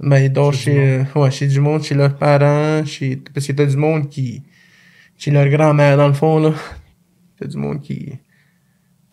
Ben, 0.00 0.18
ils 0.18 0.32
dorment 0.32 0.52
Chez 0.54 0.72
chez, 0.72 0.98
euh, 1.16 1.20
ouais, 1.20 1.30
chez 1.30 1.46
du 1.46 1.60
monde, 1.60 1.82
chez 1.84 1.94
leurs 1.94 2.16
parents, 2.16 2.84
chez, 2.84 3.16
parce 3.32 3.46
que 3.46 3.52
t'as 3.52 3.66
du 3.66 3.76
monde 3.76 4.08
qui, 4.08 4.42
chez 5.16 5.30
leur 5.30 5.48
grand-mère, 5.48 5.96
dans 5.96 6.08
le 6.08 6.14
fond, 6.14 6.40
là. 6.40 6.52
T'as 7.38 7.46
du 7.46 7.56
monde 7.56 7.80
qui, 7.80 8.12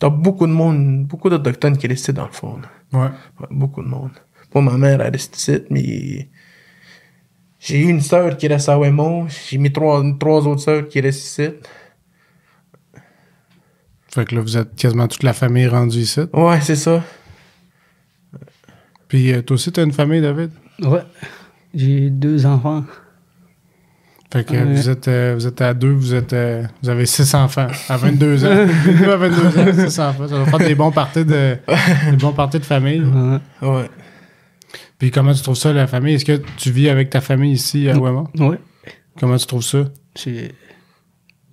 t'as 0.02 0.10
beaucoup 0.10 0.48
de 0.48 0.52
monde, 0.52 1.04
beaucoup 1.06 1.30
d'Autochtones 1.30 1.78
qui 1.78 1.86
restent 1.86 2.02
ici, 2.02 2.12
dans 2.12 2.26
le 2.26 2.32
fond. 2.32 2.60
Ouais. 2.92 3.02
Ouais, 3.38 3.46
beaucoup 3.52 3.84
de 3.84 3.86
monde. 3.86 4.10
Pas 4.50 4.60
ma 4.60 4.76
mère, 4.76 5.00
elle 5.00 5.12
reste 5.12 5.38
ici, 5.38 5.62
mais 5.70 6.28
j'ai 7.60 7.78
eu 7.78 7.88
une 7.88 8.00
sœur 8.00 8.36
qui 8.36 8.48
reste 8.48 8.68
à 8.68 8.76
Wemont, 8.80 9.28
j'ai 9.28 9.58
mis 9.58 9.72
trois, 9.72 10.02
trois 10.18 10.44
autres 10.48 10.62
sœurs 10.62 10.88
qui 10.88 11.00
restent 11.00 11.24
ici. 11.24 11.50
Fait 14.08 14.24
que 14.24 14.34
là, 14.34 14.40
vous 14.40 14.56
êtes 14.56 14.74
quasiment 14.74 15.06
toute 15.06 15.22
la 15.22 15.34
famille 15.34 15.68
rendue 15.68 16.00
ici. 16.00 16.22
Ouais, 16.32 16.60
c'est 16.60 16.74
ça. 16.74 17.04
Puis 19.06 19.32
euh, 19.32 19.40
toi 19.42 19.54
aussi, 19.54 19.70
t'as 19.70 19.84
une 19.84 19.92
famille, 19.92 20.20
David? 20.20 20.50
Ouais. 20.80 21.04
J'ai 21.74 22.10
deux 22.10 22.44
enfants. 22.44 22.82
Fait 24.32 24.44
que 24.44 24.54
Ouais. 24.54 24.64
vous 24.64 24.88
êtes 24.88 25.08
euh, 25.08 25.34
vous 25.34 25.46
êtes 25.46 25.60
à 25.60 25.74
deux, 25.74 25.90
vous 25.92 26.14
êtes 26.14 26.32
euh, 26.32 26.62
vous 26.82 26.88
avez 26.88 27.04
six 27.04 27.34
enfants 27.34 27.66
à 27.88 27.96
22 27.98 28.44
ans. 28.46 28.48
À 29.12 29.16
22 29.16 29.46
ans, 29.46 29.88
six 29.88 30.00
enfants. 30.00 30.26
Ça 30.26 30.36
va 30.38 30.44
faire 30.46 30.58
des 30.58 30.74
bons 30.74 30.90
parties 30.90 31.24
de 31.24 31.58
des 32.10 32.16
bons 32.16 32.32
parties 32.32 32.58
de 32.58 32.64
famille. 32.64 33.02
Ouais. 33.02 33.38
Ouais. 33.68 33.90
Puis 34.98 35.10
comment 35.10 35.34
tu 35.34 35.42
trouves 35.42 35.56
ça, 35.56 35.72
la 35.74 35.86
famille? 35.86 36.14
Est-ce 36.14 36.24
que 36.24 36.40
tu 36.56 36.70
vis 36.70 36.88
avec 36.88 37.10
ta 37.10 37.20
famille 37.20 37.52
ici 37.52 37.88
à 37.90 37.98
Ouémont? 37.98 38.28
Ouais. 38.38 38.58
Comment 39.20 39.36
tu 39.36 39.46
trouves 39.46 39.64
ça? 39.64 39.84
C'est 40.14 40.52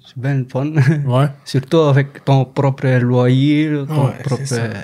c'est 0.06 0.18
bien 0.18 0.36
le 0.36 0.46
fun. 0.50 0.72
Ouais. 1.06 1.28
Surtout 1.46 1.80
avec 1.80 2.24
ton 2.24 2.46
propre 2.46 2.88
loyer, 3.00 3.70
ton 3.88 4.06
Ouais, 4.06 4.13
c'est 4.24 4.24
propre. 4.24 4.78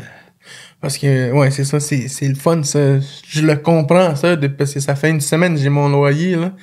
Parce 0.86 1.00
que, 1.00 1.32
ouais, 1.32 1.50
c'est 1.50 1.64
ça, 1.64 1.80
c'est, 1.80 2.08
c'est 2.08 2.28
le 2.28 2.36
fun, 2.36 2.62
ça. 2.62 3.00
Je 3.28 3.42
le 3.42 3.56
comprends, 3.56 4.16
ça, 4.16 4.36
de- 4.36 4.46
parce 4.46 4.72
que 4.72 4.80
ça 4.80 4.96
fait 4.96 5.10
une 5.10 5.20
semaine 5.20 5.58
j'ai 5.58 5.70
mon 5.70 5.90
loyer, 5.90 6.36
là. 6.36 6.54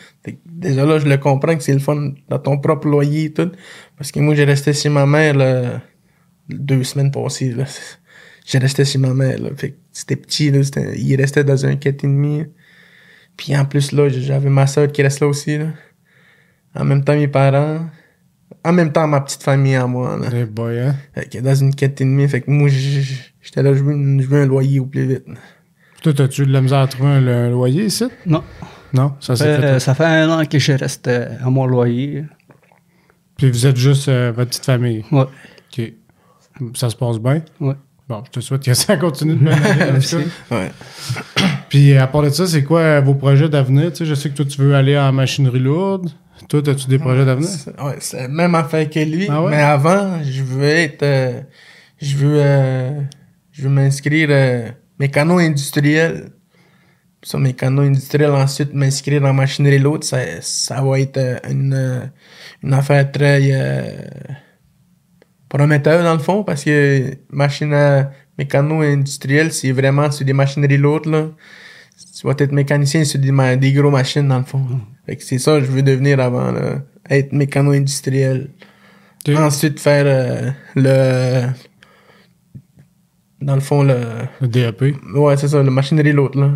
Déjà 0.46 0.86
là, 0.86 1.00
je 1.00 1.06
le 1.08 1.16
comprends 1.16 1.56
que 1.56 1.62
c'est 1.64 1.72
le 1.72 1.80
fun 1.80 2.12
dans 2.28 2.38
ton 2.38 2.56
propre 2.58 2.86
loyer 2.86 3.24
et 3.24 3.32
tout. 3.32 3.50
Parce 3.96 4.12
que 4.12 4.20
moi, 4.20 4.36
j'ai 4.36 4.44
resté 4.44 4.72
chez 4.74 4.90
ma 4.90 5.06
mère, 5.06 5.34
là, 5.34 5.80
deux 6.48 6.84
semaines 6.84 7.10
passées, 7.10 7.50
là. 7.50 7.64
J'ai 8.46 8.58
resté 8.58 8.84
chez 8.84 8.98
ma 8.98 9.12
mère, 9.12 9.40
là. 9.40 9.50
Fait 9.56 9.70
que 9.72 9.76
c'était 9.92 10.14
petit, 10.14 10.52
là. 10.52 10.62
c'était- 10.62 10.96
il 10.96 11.16
restait 11.16 11.42
dans 11.42 11.66
un 11.66 11.74
4,5. 11.74 12.46
Puis 13.36 13.56
en 13.56 13.64
plus, 13.64 13.90
là, 13.90 14.08
j'avais 14.08 14.50
ma 14.50 14.68
soeur 14.68 14.86
qui 14.92 15.02
reste 15.02 15.18
là 15.18 15.26
aussi, 15.26 15.58
là. 15.58 15.66
En 16.76 16.84
même 16.84 17.02
temps, 17.02 17.14
mes 17.16 17.26
parents. 17.28 17.86
En 18.64 18.72
même 18.72 18.92
temps, 18.92 19.08
ma 19.08 19.20
petite 19.20 19.42
famille 19.42 19.74
à 19.74 19.88
moi, 19.88 20.16
là. 20.16 20.28
Eh 20.32 20.44
boy, 20.44 20.78
hein? 20.78 20.94
Fait 21.12 21.28
que 21.28 21.38
dans 21.38 21.54
une 21.56 21.74
quête 21.74 22.00
et 22.00 22.04
demie, 22.04 22.28
fait 22.28 22.40
que 22.42 22.50
moi, 22.52 22.68
j- 22.68 23.02
j- 23.02 23.31
j'étais 23.42 23.62
là, 23.62 23.74
je 23.74 23.82
veux, 23.82 23.92
je 24.20 24.26
veux 24.26 24.42
un 24.42 24.46
loyer 24.46 24.80
au 24.80 24.86
plus 24.86 25.06
vite. 25.06 25.24
Toi, 26.02 26.12
t'as-tu 26.14 26.46
de 26.46 26.52
la 26.52 26.60
misère 26.60 26.78
à 26.80 26.86
trouver 26.88 27.10
un, 27.10 27.20
le- 27.20 27.50
loyer 27.50 27.84
ici? 27.84 28.04
Non. 28.26 28.42
Non? 28.94 29.14
Ça 29.20 29.36
s'est 29.36 29.44
Euh, 29.46 29.60
fait. 29.74 29.80
ça 29.80 29.94
fait 29.94 30.04
un 30.04 30.28
an 30.30 30.44
que 30.44 30.58
je 30.58 30.72
reste 30.72 31.08
euh, 31.08 31.28
à 31.42 31.48
mon 31.50 31.66
loyer. 31.66 32.24
Puis 33.36 33.50
vous 33.50 33.66
êtes 33.66 33.76
juste 33.76 34.08
euh, 34.08 34.32
votre 34.34 34.50
petite 34.50 34.64
famille? 34.66 35.04
Ouais. 35.12 35.22
OK. 35.22 35.92
Ça 36.74 36.90
se 36.90 36.96
passe 36.96 37.18
bien? 37.18 37.42
Ouais. 37.60 37.74
Bon, 38.08 38.22
je 38.26 38.30
te 38.30 38.40
souhaite 38.40 38.62
que 38.64 38.74
ça 38.74 38.96
continue 38.96 39.36
de 39.36 39.48
cas. 39.48 40.56
Ouais. 40.56 40.70
Puis 41.68 41.96
à 41.96 42.06
part 42.06 42.22
de 42.22 42.28
ça, 42.30 42.46
c'est 42.46 42.64
quoi 42.64 42.80
euh, 42.80 43.00
vos 43.00 43.14
projets 43.14 43.48
d'avenir? 43.48 43.90
Tu 43.92 43.98
sais, 43.98 44.06
je 44.06 44.14
sais 44.14 44.28
que 44.28 44.34
toi, 44.36 44.44
tu 44.44 44.60
veux 44.60 44.74
aller 44.74 44.98
en 44.98 45.12
machinerie 45.12 45.60
lourde. 45.60 46.10
Toi, 46.48 46.60
as-tu 46.68 46.88
des 46.88 46.98
projets 46.98 47.24
d'avenir? 47.24 47.48
Ouais, 47.82 47.96
c'est 48.00 48.22
la 48.22 48.28
même 48.28 48.54
affaire 48.54 48.90
que 48.90 48.98
lui. 49.00 49.28
Ah 49.30 49.42
ouais? 49.42 49.50
Mais 49.52 49.62
avant, 49.62 50.22
je 50.22 50.42
veux 50.42 50.64
être, 50.64 51.02
euh, 51.04 51.40
je 52.00 52.16
veux, 52.16 52.34
euh, 52.36 53.00
je 53.52 53.62
veux 53.62 53.68
m'inscrire, 53.68 54.28
euh, 54.30 54.68
mécano 54.98 55.38
industriel. 55.38 56.32
sur 57.24 57.38
mes 57.38 57.54
canaux 57.54 57.82
industriels, 57.82 58.32
ensuite 58.32 58.74
m'inscrire 58.74 59.20
dans 59.20 59.32
machinerie 59.32 59.78
l'autre, 59.78 60.04
ça, 60.06 60.18
ça 60.40 60.82
va 60.82 60.98
être 60.98 61.18
euh, 61.18 61.38
une, 61.48 61.72
euh, 61.72 62.00
une 62.62 62.74
affaire 62.74 63.10
très 63.12 63.40
euh, 63.52 64.02
prometteur 65.48 66.02
dans 66.02 66.14
le 66.14 66.18
fond, 66.18 66.42
parce 66.42 66.64
que 66.64 67.16
machine 67.30 67.72
à 67.74 68.10
mécano 68.38 68.80
industriel, 68.80 69.52
c'est 69.52 69.70
vraiment 69.72 70.10
sur 70.10 70.26
des 70.26 70.32
machineries 70.32 70.78
l'autre, 70.78 71.08
là. 71.08 71.28
Tu 72.18 72.26
vas 72.26 72.34
être 72.38 72.52
mécanicien 72.52 73.04
sur 73.04 73.20
des, 73.20 73.30
ma- 73.30 73.56
des 73.56 73.72
gros 73.72 73.90
machines 73.90 74.26
dans 74.26 74.38
le 74.38 74.44
fond. 74.44 74.66
Fait 75.06 75.16
que 75.16 75.22
c'est 75.22 75.38
ça 75.38 75.58
que 75.58 75.64
je 75.66 75.70
veux 75.70 75.82
devenir 75.82 76.18
avant, 76.18 76.50
là. 76.50 76.82
Être 77.08 77.32
mécano 77.32 77.72
industriel. 77.72 78.50
Ensuite 79.28 79.78
faire 79.78 80.04
euh, 80.06 80.50
le 80.74 81.48
dans 83.42 83.54
le 83.54 83.60
fond 83.60 83.82
le 83.82 83.98
Le 84.40 84.48
DAP. 84.48 84.82
ouais 85.14 85.36
c'est 85.36 85.48
ça 85.48 85.62
le 85.62 85.70
machinerie 85.70 86.12
l'autre 86.12 86.38
là 86.40 86.50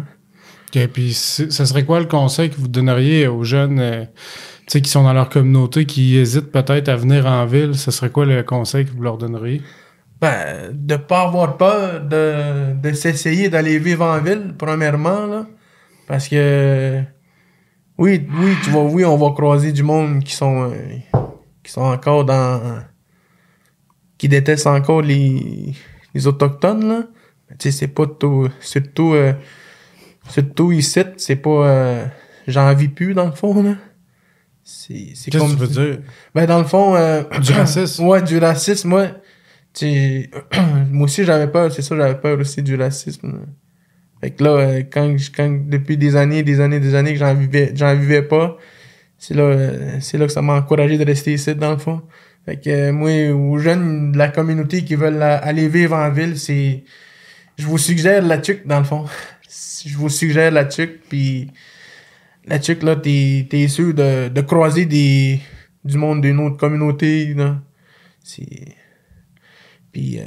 Ok, 0.75 0.89
puis 0.89 1.13
ça 1.15 1.65
serait 1.65 1.85
quoi 1.85 2.01
le 2.01 2.07
conseil 2.07 2.51
que 2.51 2.57
vous 2.57 2.67
donneriez 2.69 3.29
aux 3.29 3.45
jeunes 3.45 3.79
euh, 3.79 4.05
tu 4.05 4.73
sais, 4.73 4.81
qui 4.81 4.91
sont 4.91 5.05
dans 5.05 5.13
leur 5.13 5.29
communauté, 5.29 5.87
qui 5.87 6.17
hésitent 6.17 6.51
peut-être 6.51 6.89
à 6.89 6.97
venir 6.97 7.25
en 7.27 7.47
ville? 7.47 7.77
Ce 7.77 7.93
serait 7.93 8.11
quoi 8.11 8.27
le 8.27 8.43
conseil 8.43 8.85
que 8.85 8.91
vous 8.91 9.03
leur 9.03 9.17
donneriez? 9.17 9.63
ben 10.21 10.71
de 10.73 10.97
pas 10.97 11.23
avoir 11.23 11.57
peur 11.59 12.01
de, 12.01 12.73
de 12.81 12.93
s'essayer 12.95 13.49
d'aller 13.51 13.79
vivre 13.79 14.05
en 14.05 14.19
ville 14.21 14.55
premièrement 14.57 15.27
là 15.27 15.47
parce 16.09 16.27
que 16.27 17.03
oui 17.99 18.27
oui 18.41 18.55
tu 18.65 18.71
vois 18.71 18.85
oui 18.85 19.05
on 19.05 19.17
va 19.19 19.33
croiser 19.35 19.73
du 19.73 19.83
monde 19.83 20.25
qui 20.25 20.35
sont 20.35 20.71
euh, 20.71 21.21
qui 21.63 21.71
sont 21.71 21.83
encore 21.83 22.25
dans 22.25 22.81
qui 24.17 24.29
détestent 24.29 24.67
encore 24.69 25.03
les 25.03 25.75
les 26.17 26.27
autochtones 26.27 26.89
là 26.89 27.01
tu 27.59 27.71
sais 27.71 27.71
c'est 27.79 27.89
pas 27.99 28.07
tout 28.07 28.49
surtout 28.61 29.15
euh, 29.15 29.33
surtout 30.29 30.73
ici 30.73 31.01
c'est 31.17 31.37
pas 31.37 31.51
euh, 31.69 32.07
j'en 32.49 32.75
vis 32.75 32.89
plus 32.89 33.15
dans 33.15 33.27
le 33.27 33.33
fond 33.33 33.63
là 33.63 33.75
Qu'est-ce 34.89 35.31
que 35.31 35.39
tu 35.39 35.57
veux 35.57 35.67
dire? 35.69 35.99
ben, 36.35 36.45
dans 36.47 36.59
le 36.59 36.65
fond. 36.65 36.97
euh, 36.97 37.23
Du 37.41 37.53
racisme? 37.53 38.05
Ouais, 38.05 38.21
du 38.23 38.39
racisme, 38.39 38.89
moi. 38.89 39.07
tu 39.73 39.87
sais, 39.87 40.31
moi 40.91 41.05
aussi, 41.05 41.23
j'avais 41.25 41.47
peur, 41.47 41.71
c'est 41.73 41.83
ça, 41.83 41.95
j'avais 41.97 42.17
peur 42.19 42.37
aussi 42.41 42.63
du 42.65 42.75
racisme. 42.75 43.47
Fait 44.21 44.31
que 44.33 44.43
là, 44.43 44.51
euh, 44.51 44.83
quand, 44.91 45.15
quand 45.37 45.69
depuis 45.69 45.97
des 45.97 46.17
années, 46.17 46.43
des 46.43 46.59
années, 46.61 46.81
des 46.81 46.97
années 46.97 47.13
que 47.13 47.19
j'en 47.21 47.33
vivais, 47.35 47.71
j'en 47.77 47.95
vivais 47.95 48.23
pas, 48.23 48.57
c'est 49.19 49.35
là, 49.35 50.01
c'est 50.01 50.19
là 50.19 50.27
que 50.27 50.33
ça 50.33 50.43
m'a 50.43 50.55
encouragé 50.55 50.99
de 50.99 51.05
rester 51.05 51.33
ici, 51.35 51.55
dans 51.55 51.71
le 51.71 51.79
fond. 51.79 52.03
Fait 52.47 52.57
que 52.59 52.71
euh, 52.71 52.93
moi, 52.93 53.11
aux 53.33 53.59
jeunes 53.59 54.13
de 54.13 54.19
la 54.19 54.29
communauté 54.29 54.85
qui 54.85 54.95
veulent 54.95 55.21
aller 55.21 55.69
vivre 55.69 55.97
en 55.97 56.11
ville, 56.11 56.39
c'est. 56.39 56.85
Je 57.59 57.67
vous 57.67 57.79
suggère 57.79 58.23
la 58.23 58.39
tuque, 58.39 58.67
dans 58.67 58.79
le 58.79 58.85
fond. 58.85 59.07
Je 59.87 59.97
vous 59.97 60.09
suggère 60.09 60.51
la 60.51 60.65
tuque, 60.65 61.01
puis 61.09 61.51
la 62.47 62.59
tuque, 62.59 62.83
là, 62.83 62.97
t'es, 62.97 63.47
t'es 63.51 63.69
sûr 63.69 63.95
de, 63.95 64.29
de 64.29 64.41
croiser 64.41 64.85
des, 64.87 65.41
du 65.85 65.97
monde 65.99 66.23
d'une 66.23 66.41
autre 66.41 66.57
communauté, 66.57 67.35
là. 67.35 67.61
C'est. 68.23 68.77
Puis, 69.93 70.21
euh, 70.21 70.25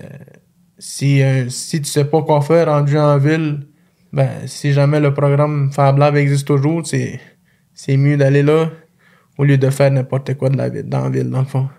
si, 0.78 1.22
euh, 1.22 1.50
si 1.50 1.82
tu 1.82 1.90
sais 1.90 2.06
pas 2.06 2.22
quoi 2.24 2.42
faire 2.42 2.68
rendu 2.68 2.98
en 2.98 3.18
ville, 3.18 3.68
ben, 4.12 4.30
si 4.46 4.74
jamais 4.74 5.00
le 5.00 5.14
programme 5.14 5.72
Fab 5.72 5.98
Lab 5.98 6.16
existe 6.16 6.48
toujours, 6.48 6.86
c'est, 6.86 7.20
c'est 7.74 7.98
mieux 7.98 8.18
d'aller 8.18 8.44
là 8.44 8.70
au 9.38 9.46
lieu 9.46 9.58
de 9.58 9.70
faire 9.70 9.92
n'importe 9.92 10.36
quoi 10.36 10.50
de 10.50 10.58
la 10.58 10.70
ville, 10.70 10.84
dans 10.84 11.04
la 11.04 11.10
ville, 11.10 11.30
dans 11.30 11.40
le 11.40 11.46
fond. 11.46 11.70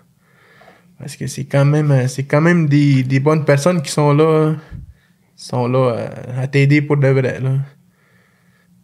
Parce 1.01 1.15
que 1.15 1.25
c'est 1.27 1.45
quand 1.45 1.65
même, 1.65 1.91
euh, 1.91 2.07
c'est 2.07 2.23
quand 2.23 2.41
même 2.41 2.67
des, 2.67 3.03
des 3.03 3.19
bonnes 3.19 3.43
personnes 3.43 3.81
qui 3.81 3.91
sont 3.91 4.13
là, 4.13 4.53
sont 5.35 5.67
là 5.67 5.79
euh, 5.97 6.07
à 6.43 6.47
t'aider 6.47 6.81
pour 6.81 6.97
de 6.97 7.07
vrai, 7.07 7.39
là. 7.41 7.53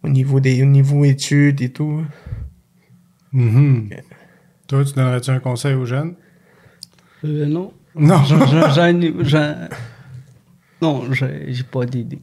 Au 0.02 0.08
niveau 0.08 0.40
des, 0.40 0.62
au 0.62 0.66
niveau 0.66 1.04
études 1.04 1.62
et 1.62 1.70
tout. 1.70 2.04
Mhm. 3.32 3.90
Toi, 4.66 4.84
tu 4.84 4.92
donnerais-tu 4.94 5.30
un 5.30 5.38
conseil 5.40 5.74
aux 5.74 5.86
jeunes? 5.86 6.14
Euh, 7.24 7.46
non. 7.46 7.72
Non. 7.94 8.20
Non, 10.80 11.02
j'ai 11.10 11.64
pas 11.64 11.84
d'idée. 11.86 12.20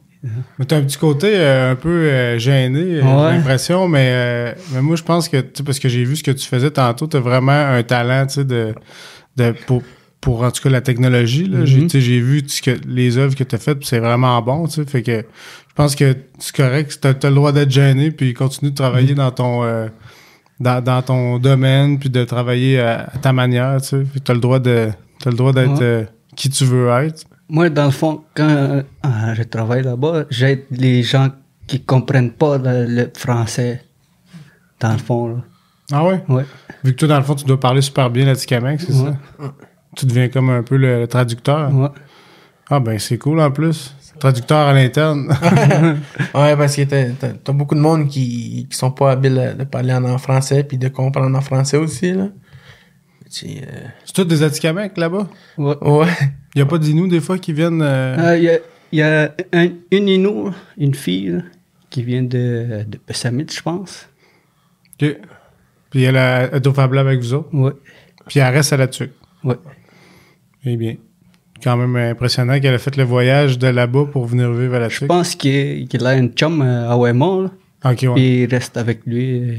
Mais 0.58 0.64
t'as 0.64 0.78
un 0.78 0.82
petit 0.82 0.96
côté 0.96 1.36
euh, 1.36 1.72
un 1.72 1.74
peu 1.76 1.88
euh, 1.90 2.38
gêné, 2.38 3.00
Ouais. 3.00 3.02
j'ai 3.02 3.36
l'impression, 3.36 3.86
mais, 3.86 4.08
euh, 4.10 4.52
mais 4.72 4.80
moi, 4.80 4.96
je 4.96 5.02
pense 5.02 5.28
que, 5.28 5.40
tu 5.40 5.62
parce 5.62 5.78
que 5.78 5.88
j'ai 5.88 6.04
vu 6.04 6.16
ce 6.16 6.22
que 6.24 6.30
tu 6.30 6.46
faisais 6.48 6.70
tantôt, 6.70 7.06
t'as 7.06 7.20
vraiment 7.20 7.52
un 7.52 7.82
talent, 7.82 8.26
tu 8.26 8.34
sais, 8.34 8.44
de, 8.44 8.74
de, 9.36 9.54
pour, 9.66 9.82
pour, 10.20 10.42
en 10.42 10.50
tout 10.50 10.62
cas, 10.62 10.70
la 10.70 10.80
technologie, 10.80 11.46
là. 11.46 11.64
J'ai, 11.64 11.86
tu 11.86 11.98
vu 11.98 12.42
que, 12.42 12.70
les 12.86 13.18
œuvres 13.18 13.34
que 13.34 13.44
t'as 13.44 13.58
faites, 13.58 13.78
puis 13.78 13.86
c'est 13.88 13.98
vraiment 13.98 14.40
bon, 14.42 14.66
tu 14.66 14.84
fait 14.84 15.02
que 15.02 15.18
je 15.20 15.74
pense 15.74 15.94
que 15.94 16.16
c'est 16.38 16.54
correct, 16.56 16.98
t'as, 17.00 17.14
t'as 17.14 17.28
le 17.28 17.34
droit 17.34 17.52
d'être 17.52 17.70
gêné, 17.70 18.10
puis 18.10 18.32
continue 18.34 18.70
de 18.70 18.76
travailler 18.76 19.14
dans 19.14 19.30
ton... 19.30 19.64
euh, 19.64 19.88
dans, 20.58 20.82
dans 20.82 21.02
ton 21.02 21.38
domaine, 21.38 21.98
puis 21.98 22.08
de 22.08 22.24
travailler 22.24 22.80
à, 22.80 23.10
à 23.12 23.18
ta 23.18 23.32
manière, 23.34 23.80
tu 23.82 23.88
sais. 23.88 24.02
T'as 24.24 24.32
le 24.32 24.40
droit 24.40 24.58
de, 24.58 24.88
le 25.26 25.32
droit 25.36 25.52
d'être 25.52 25.72
Ouais. 25.78 25.82
euh, 25.82 26.04
qui 26.34 26.48
tu 26.48 26.64
veux 26.64 26.88
être. 26.88 27.24
Moi, 27.48 27.68
dans 27.68 27.84
le 27.84 27.90
fond, 27.90 28.22
quand 28.34 28.48
euh, 28.48 28.82
je 29.34 29.42
travaille 29.42 29.82
là-bas, 29.82 30.24
j'aide 30.30 30.62
les 30.70 31.02
gens 31.02 31.28
qui 31.66 31.80
comprennent 31.82 32.32
pas 32.32 32.56
le, 32.58 32.86
le 32.86 33.10
français. 33.14 33.82
Dans 34.80 34.92
le 34.92 34.98
fond, 34.98 35.28
là. 35.28 35.44
Ah 35.92 36.04
ouais? 36.04 36.22
Ouais. 36.28 36.44
Vu 36.84 36.92
que 36.92 36.96
toi, 36.98 37.08
dans 37.08 37.18
le 37.18 37.22
fond, 37.24 37.34
tu 37.34 37.44
dois 37.44 37.60
parler 37.60 37.80
super 37.80 38.10
bien 38.10 38.24
l'Atikamek, 38.26 38.80
c'est 38.80 38.92
Ouais. 38.92 39.12
ça? 39.38 39.54
Tu 39.96 40.06
deviens 40.06 40.28
comme 40.28 40.50
un 40.50 40.62
peu 40.62 40.76
le, 40.76 41.00
le 41.00 41.06
traducteur? 41.06 41.72
Ouais. 41.74 41.88
Ah 42.68 42.80
ben, 42.80 42.98
c'est 42.98 43.18
cool 43.18 43.40
en 43.40 43.50
plus. 43.50 43.94
Traducteur 44.18 44.58
à 44.66 44.72
l'interne. 44.72 45.28
Ouais, 46.34 46.56
parce 46.56 46.74
que 46.76 46.82
t'as, 46.84 47.52
beaucoup 47.52 47.74
de 47.74 47.80
monde 47.80 48.08
qui, 48.08 48.66
qui 48.70 48.76
sont 48.76 48.90
pas 48.90 49.12
habiles 49.12 49.54
de 49.58 49.64
parler 49.64 49.92
en, 49.94 50.18
français 50.18 50.64
puis 50.64 50.76
de 50.78 50.88
comprendre 50.88 51.36
en 51.36 51.40
français 51.40 51.76
aussi, 51.76 52.12
là. 52.12 52.28
C'est, 53.28 53.46
euh, 53.62 53.86
c'est 54.04 54.12
tous 54.14 54.24
des 54.24 54.42
Atikamek 54.42 54.96
là-bas? 54.96 55.28
Ouais. 55.58 55.76
ouais. 55.82 56.06
Il 56.54 56.58
y 56.60 56.62
a 56.62 56.66
pas 56.66 56.78
d'Inou 56.78 57.06
des 57.08 57.20
fois 57.20 57.38
qui 57.38 57.52
viennent... 57.52 57.82
euh, 57.82 58.16
Euh, 58.18 58.36
Il 58.38 58.44
y 58.44 58.50
a, 58.50 58.58
il 58.92 58.98
y 58.98 59.02
a 59.02 59.32
un- 59.52 59.68
une 59.90 60.08
Inou, 60.08 60.50
une 60.78 60.94
fille, 60.94 61.30
là, 61.30 61.42
qui 61.90 62.02
vient 62.02 62.22
de, 62.22 62.84
de 62.86 62.98
Pessamit, 62.98 63.46
je 63.52 63.60
pense. 63.62 64.08
ok. 65.02 65.16
Puis 65.96 66.04
elle 66.04 66.18
a 66.18 66.42
elle 66.42 66.56
est 66.56 66.66
au 66.66 66.74
Fab 66.74 66.92
Lab 66.92 67.06
avec 67.06 67.20
vous 67.20 67.32
autres. 67.32 67.48
Ouais. 67.54 67.72
Puis 68.26 68.38
elle 68.38 68.52
reste 68.52 68.70
à 68.70 68.76
la 68.76 68.86
tuque. 68.86 69.14
Ouais. 69.42 69.56
Eh 70.66 70.76
bien. 70.76 70.96
Quand 71.62 71.78
même 71.78 71.96
impressionnant 71.96 72.60
qu'elle 72.60 72.74
a 72.74 72.78
fait 72.78 72.98
le 72.98 73.04
voyage 73.04 73.58
de 73.58 73.68
là-bas 73.68 74.04
pour 74.12 74.26
venir 74.26 74.52
vivre 74.52 74.74
à 74.74 74.78
la 74.78 74.90
Je 74.90 75.06
pense 75.06 75.34
qu'il 75.34 75.88
a 76.04 76.08
un 76.10 76.26
chum 76.26 76.60
euh, 76.60 76.90
à 76.90 76.98
Waymont, 76.98 77.44
là. 77.44 77.50
Ok, 77.90 78.02
ouais. 78.02 78.14
Puis 78.14 78.42
il 78.42 78.50
reste 78.50 78.76
avec 78.76 79.06
lui 79.06 79.40
euh, 79.40 79.54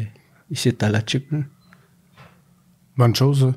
ici 0.52 0.72
à 0.80 0.90
la 0.90 1.02
Tuque, 1.02 1.26
là. 1.32 1.40
Bonne 2.96 3.16
chose, 3.16 3.40
ça. 3.40 3.52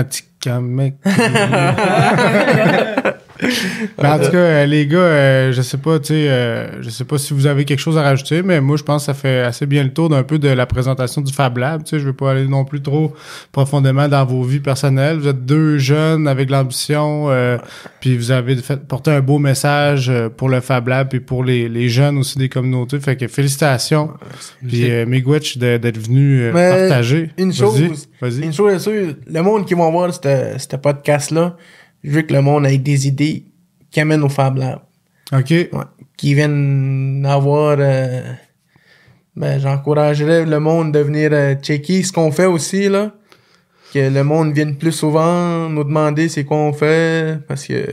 Atikamek. 0.00 0.94
En 3.98 4.18
tout 4.18 4.30
cas, 4.30 4.36
euh, 4.36 4.66
les 4.66 4.86
gars, 4.86 4.98
euh, 4.98 5.52
je 5.52 5.62
sais 5.62 5.78
pas, 5.78 5.98
tu 5.98 6.08
sais, 6.08 6.28
euh, 6.28 6.82
je 6.82 6.90
sais 6.90 7.04
pas 7.04 7.18
si 7.18 7.32
vous 7.34 7.46
avez 7.46 7.64
quelque 7.64 7.78
chose 7.78 7.96
à 7.98 8.02
rajouter, 8.02 8.42
mais 8.42 8.60
moi, 8.60 8.76
je 8.76 8.82
pense 8.82 9.02
que 9.02 9.06
ça 9.06 9.14
fait 9.14 9.40
assez 9.40 9.66
bien 9.66 9.82
le 9.84 9.92
tour 9.92 10.08
d'un 10.08 10.22
peu 10.22 10.38
de 10.38 10.48
la 10.48 10.66
présentation 10.66 11.20
du 11.22 11.32
Fab 11.32 11.56
Lab. 11.58 11.82
Tu 11.84 11.90
sais, 11.90 11.98
je 11.98 12.06
veux 12.06 12.12
pas 12.12 12.32
aller 12.32 12.46
non 12.46 12.64
plus 12.64 12.82
trop 12.82 13.14
profondément 13.52 14.08
dans 14.08 14.24
vos 14.24 14.42
vies 14.42 14.60
personnelles. 14.60 15.18
Vous 15.18 15.28
êtes 15.28 15.44
deux 15.44 15.78
jeunes 15.78 16.28
avec 16.28 16.50
l'ambition, 16.50 17.26
euh, 17.30 17.58
puis 18.00 18.16
vous 18.16 18.30
avez 18.30 18.56
fait 18.56 18.86
porter 18.86 19.10
un 19.10 19.20
beau 19.20 19.38
message 19.38 20.12
pour 20.36 20.48
le 20.48 20.60
Fab 20.60 20.88
Lab 20.88 21.14
et 21.14 21.20
pour 21.20 21.44
les, 21.44 21.68
les 21.68 21.88
jeunes 21.88 22.18
aussi 22.18 22.38
des 22.38 22.48
communautés. 22.48 23.00
Fait 23.00 23.16
que 23.16 23.28
félicitations. 23.28 24.10
Puis 24.66 24.90
euh, 24.90 25.06
Miigwech 25.06 25.58
d'être 25.58 25.98
venu 25.98 26.42
euh, 26.42 26.52
Mais 26.54 26.88
partager. 26.88 27.30
une 27.38 27.52
chose, 27.52 28.08
Vas-y. 28.20 28.42
Une 28.44 28.52
chose 28.52 28.74
est 28.74 28.78
sûre, 28.78 29.14
le 29.26 29.42
monde 29.42 29.66
qui 29.66 29.74
va 29.74 29.90
voir 29.90 30.12
ce 30.12 30.20
ce 30.20 30.76
podcast-là, 30.76 31.56
je 32.02 32.10
veux 32.10 32.22
que 32.22 32.32
le 32.32 32.42
monde 32.42 32.66
ait 32.66 32.78
des 32.78 33.06
idées 33.06 33.44
qui 33.90 34.00
amènent 34.00 34.22
au 34.22 34.28
Fab 34.28 34.56
Lab. 34.56 34.80
OK. 35.32 35.50
Ouais. 35.50 35.68
Qui 36.16 36.34
viennent 36.34 37.26
avoir... 37.28 37.76
euh, 37.80 38.32
ben, 39.36 39.60
j'encouragerais 39.60 40.44
le 40.44 40.60
monde 40.60 40.92
de 40.92 40.98
venir 40.98 41.30
euh, 41.32 41.54
checker 41.54 42.02
ce 42.02 42.12
qu'on 42.12 42.32
fait 42.32 42.46
aussi, 42.46 42.88
là. 42.88 43.12
Que 43.94 44.12
le 44.12 44.22
monde 44.22 44.52
vienne 44.52 44.76
plus 44.76 44.92
souvent 44.92 45.68
nous 45.68 45.84
demander 45.84 46.28
c'est 46.28 46.44
quoi 46.44 46.58
on 46.58 46.72
fait, 46.72 47.38
parce 47.46 47.66
que 47.66 47.86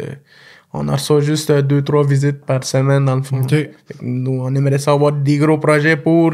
on 0.73 0.87
en 0.89 0.93
reçoit 0.93 1.21
juste 1.21 1.49
euh, 1.51 1.61
deux, 1.61 1.83
trois 1.83 2.05
visites 2.05 2.45
par 2.45 2.63
semaine, 2.63 3.05
dans 3.05 3.15
le 3.15 3.23
fond. 3.23 3.41
OK. 3.41 3.49
Fait 3.49 3.73
que 3.97 4.03
nous, 4.03 4.41
on 4.43 4.53
aimerait 4.55 4.79
savoir 4.79 5.11
des 5.11 5.37
gros 5.37 5.57
projets 5.57 5.95
pour 5.95 6.33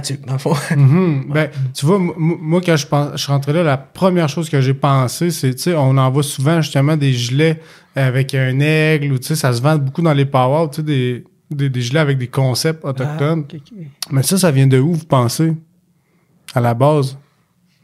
tuque, 0.00 0.24
dans 0.26 0.34
le 0.34 0.38
fond. 0.38 0.54
Mhm. 0.76 1.26
Ben, 1.28 1.50
tu 1.74 1.86
vois, 1.86 1.98
moi, 1.98 2.60
quand 2.64 2.76
je, 2.76 2.86
pense, 2.86 3.12
je 3.12 3.16
suis 3.18 3.32
rentré 3.32 3.52
là, 3.52 3.62
la 3.62 3.76
première 3.76 4.28
chose 4.28 4.48
que 4.48 4.60
j'ai 4.60 4.74
pensé, 4.74 5.30
c'est, 5.30 5.54
tu 5.54 5.62
sais, 5.62 5.74
on 5.74 5.96
envoie 5.98 6.22
souvent 6.22 6.60
justement 6.60 6.96
des 6.96 7.12
gilets 7.12 7.60
avec 7.94 8.34
un 8.34 8.60
aigle, 8.60 9.12
ou 9.12 9.18
tu 9.18 9.26
sais, 9.26 9.36
ça 9.36 9.52
se 9.52 9.60
vend 9.60 9.76
beaucoup 9.76 10.02
dans 10.02 10.14
les 10.14 10.24
power, 10.24 10.68
tu 10.70 10.76
sais, 10.76 10.82
des, 10.82 11.24
des, 11.50 11.68
des 11.68 11.80
gilets 11.82 12.00
avec 12.00 12.18
des 12.18 12.28
concepts 12.28 12.84
autochtones. 12.84 13.44
Ah, 13.52 13.56
ok. 13.56 13.86
Mais 14.10 14.22
ça, 14.22 14.38
ça 14.38 14.50
vient 14.50 14.66
de 14.66 14.78
où, 14.78 14.94
vous 14.94 15.04
pensez? 15.04 15.52
À 16.54 16.60
la 16.60 16.74
base? 16.74 17.18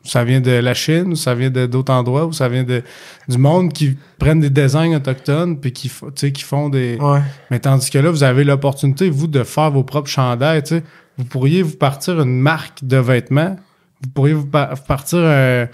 ça 0.03 0.25
vient 0.25 0.41
de 0.41 0.51
la 0.51 0.75
Chine, 0.75 1.13
ou 1.13 1.17
ça 1.17 1.35
vient 1.35 1.51
d'autres 1.51 1.93
endroits, 1.93 2.27
ou 2.27 2.33
ça 2.33 2.49
vient 2.49 2.65
de 2.65 2.83
du 3.29 3.39
monde 3.39 3.73
qui 3.73 3.97
prennent 4.19 4.41
des 4.41 4.51
designs 4.51 4.97
autochtones 4.97 5.59
puis 5.59 5.73
qui, 5.73 5.91
qui 6.33 6.43
font 6.43 6.69
des. 6.69 6.97
Ouais. 6.97 7.21
Mais 7.51 7.59
tandis 7.59 7.91
que 7.91 7.99
là, 7.99 8.11
vous 8.11 8.23
avez 8.23 8.45
l'opportunité, 8.45 9.11
vous, 9.11 9.27
de 9.27 9.43
faire 9.45 9.71
vos 9.71 9.85
propres 9.85 10.09
chandails. 10.09 10.63
tu 10.63 10.77
sais. 10.77 10.83
Vous 11.19 11.25
pourriez 11.25 11.63
vous 11.63 11.77
partir 11.77 12.21
une 12.21 12.39
marque 12.41 12.83
de 12.85 12.97
vêtements. 12.97 13.57
Vous 14.03 14.09
pourriez 14.11 14.35
vous 14.35 14.47
pa- 14.47 14.75
partir. 14.89 15.19
euh, 15.21 15.67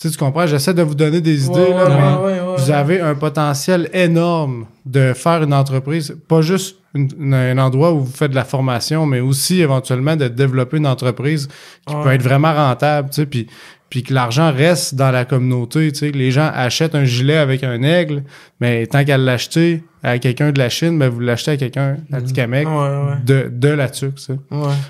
tu 0.00 0.08
sais, 0.08 0.10
tu 0.10 0.18
comprends? 0.18 0.46
J'essaie 0.46 0.74
de 0.74 0.82
vous 0.82 0.94
donner 0.94 1.20
des 1.20 1.46
idées, 1.46 1.52
Ouais, 1.54 1.70
là, 1.70 1.84
ouais, 1.84 1.94
mais 1.96 2.40
ouais, 2.40 2.40
ouais, 2.40 2.56
vous 2.56 2.70
avez 2.70 3.00
un 3.00 3.14
potentiel 3.14 3.88
énorme 3.92 4.66
de 4.86 5.12
faire 5.14 5.42
une 5.42 5.52
entreprise, 5.54 6.16
pas 6.28 6.40
juste 6.42 6.76
une- 6.94 7.08
une- 7.18 7.34
un 7.34 7.58
endroit 7.58 7.92
où 7.92 8.00
vous 8.00 8.12
faites 8.12 8.30
de 8.30 8.36
la 8.36 8.44
formation, 8.44 9.04
mais 9.06 9.20
aussi 9.20 9.60
éventuellement 9.60 10.16
de 10.16 10.28
développer 10.28 10.76
une 10.78 10.86
entreprise 10.86 11.48
qui 11.86 11.94
peut 11.94 12.10
être 12.12 12.22
vraiment 12.22 12.52
rentable, 12.54 13.10
tu 13.10 13.16
sais, 13.16 13.26
puis, 13.26 13.46
puis 13.90 14.02
que 14.02 14.12
l'argent 14.14 14.52
reste 14.52 14.94
dans 14.94 15.10
la 15.10 15.24
communauté, 15.24 15.90
tu 15.92 15.98
sais, 16.00 16.10
que 16.12 16.18
les 16.18 16.30
gens 16.30 16.50
achètent 16.54 16.94
un 16.94 17.04
gilet 17.04 17.36
avec 17.36 17.62
un 17.64 17.82
aigle, 17.82 18.24
mais 18.60 18.86
tant 18.86 19.04
qu'à 19.04 19.18
l'acheter 19.18 19.82
à 20.04 20.18
quelqu'un 20.18 20.52
de 20.52 20.58
la 20.58 20.68
Chine, 20.68 20.98
ben 20.98 21.08
vous 21.08 21.18
l'achetez 21.20 21.52
à 21.52 21.56
quelqu'un 21.56 21.96
à 22.12 22.20
Tikamek 22.20 22.68
Ouais, 22.68 22.74
ouais. 22.74 23.14
de, 23.24 23.50
de 23.50 23.68
la 23.68 23.88
tuque. 23.88 24.18
Ouais. 24.28 24.36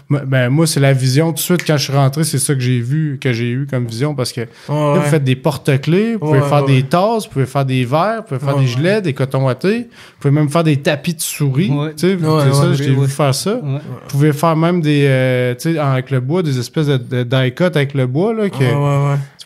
Moi, 0.09 0.23
Ben, 0.27 0.49
moi, 0.51 0.67
c'est 0.67 0.81
la 0.81 0.93
vision. 0.93 1.29
Tout 1.29 1.35
de 1.35 1.39
suite, 1.39 1.65
quand 1.67 1.77
je 1.77 1.85
suis 1.85 1.93
rentré, 1.93 2.25
c'est 2.25 2.39
ça 2.39 2.53
que 2.55 2.61
j'ai 2.61 2.81
vu, 2.81 3.19
que 3.21 3.33
j'ai 3.33 3.51
eu 3.51 3.67
comme 3.71 3.87
vision, 3.87 4.15
parce 4.15 4.33
que 4.33 4.41
Ouais, 4.43 4.47
Là, 4.69 4.93
ouais. 4.93 4.99
vous 4.99 5.05
faites 5.05 5.25
des 5.25 5.37
porte-clés, 5.37 6.15
vous 6.15 6.19
pouvez 6.19 6.41
Ouais, 6.41 6.49
faire 6.49 6.65
ouais. 6.65 6.73
des 6.75 6.83
tasses, 6.83 7.25
vous 7.27 7.31
pouvez 7.33 7.47
faire 7.47 7.65
des 7.65 7.85
verres, 7.85 8.17
vous 8.23 8.23
pouvez 8.37 8.41
faire 8.41 8.57
Ouais, 8.57 8.65
des 8.65 8.69
ouais. 8.69 8.77
gilets, 8.77 9.01
des 9.03 9.13
cotons 9.15 9.47
wattés, 9.47 9.79
vous 9.79 10.19
pouvez 10.21 10.35
même 10.35 10.49
faire 10.51 10.65
des 10.65 10.77
tapis 10.79 11.15
de 11.15 11.21
souris. 11.21 11.71
Ouais. 11.71 11.95
Tu 11.97 12.09
sais, 12.11 12.19
ça, 12.21 12.69
ouais. 12.69 12.75
vu 12.75 13.07
faire 13.09 13.35
ça. 13.35 13.55
Ouais. 13.55 13.61
Vous 13.63 14.09
pouvez 14.09 14.33
faire 14.33 14.57
même 14.57 14.81
des, 14.81 15.05
euh, 15.09 15.55
tu 15.55 15.73
sais, 15.75 15.79
avec 15.79 16.11
le 16.11 16.21
bois, 16.21 16.43
des 16.43 16.59
espèces 16.59 16.87
de, 16.89 16.97
de 16.99 17.23
die-cut 17.23 17.65
avec 17.65 17.95
le 17.95 18.07
bois, 18.07 18.35
là, 18.35 18.49
que 18.51 18.65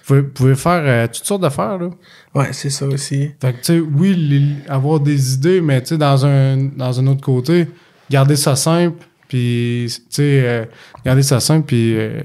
Pouvez, 0.09 0.23
pouvez 0.23 0.55
faire 0.55 0.83
euh, 0.85 1.07
toutes 1.07 1.25
sortes 1.27 1.43
d'affaires, 1.43 1.79
là. 1.79 1.91
Ouais, 2.35 2.49
c'est 2.53 2.71
ça 2.71 2.87
aussi. 2.87 3.31
Fait 3.41 3.53
que, 3.53 3.59
tu 3.59 3.63
sais, 3.65 3.79
oui, 3.81 4.15
les- 4.17 4.71
avoir 4.71 5.01
des 5.01 5.35
idées, 5.35 5.61
mais, 5.61 5.81
tu 5.83 5.89
sais, 5.89 5.99
dans 5.99 6.25
un, 6.25 6.57
dans 6.57 6.99
un 6.99 7.07
autre 7.09 7.21
côté, 7.21 7.69
garder 8.11 8.35
ça 8.37 8.57
simple, 8.57 9.05
puis, 9.29 9.87
tu 9.89 10.03
sais, 10.09 10.41
euh, 10.45 10.65
garder 11.05 11.23
ça 11.23 11.41
simple, 11.41 11.67
puis 11.67 11.95
euh, 11.99 12.23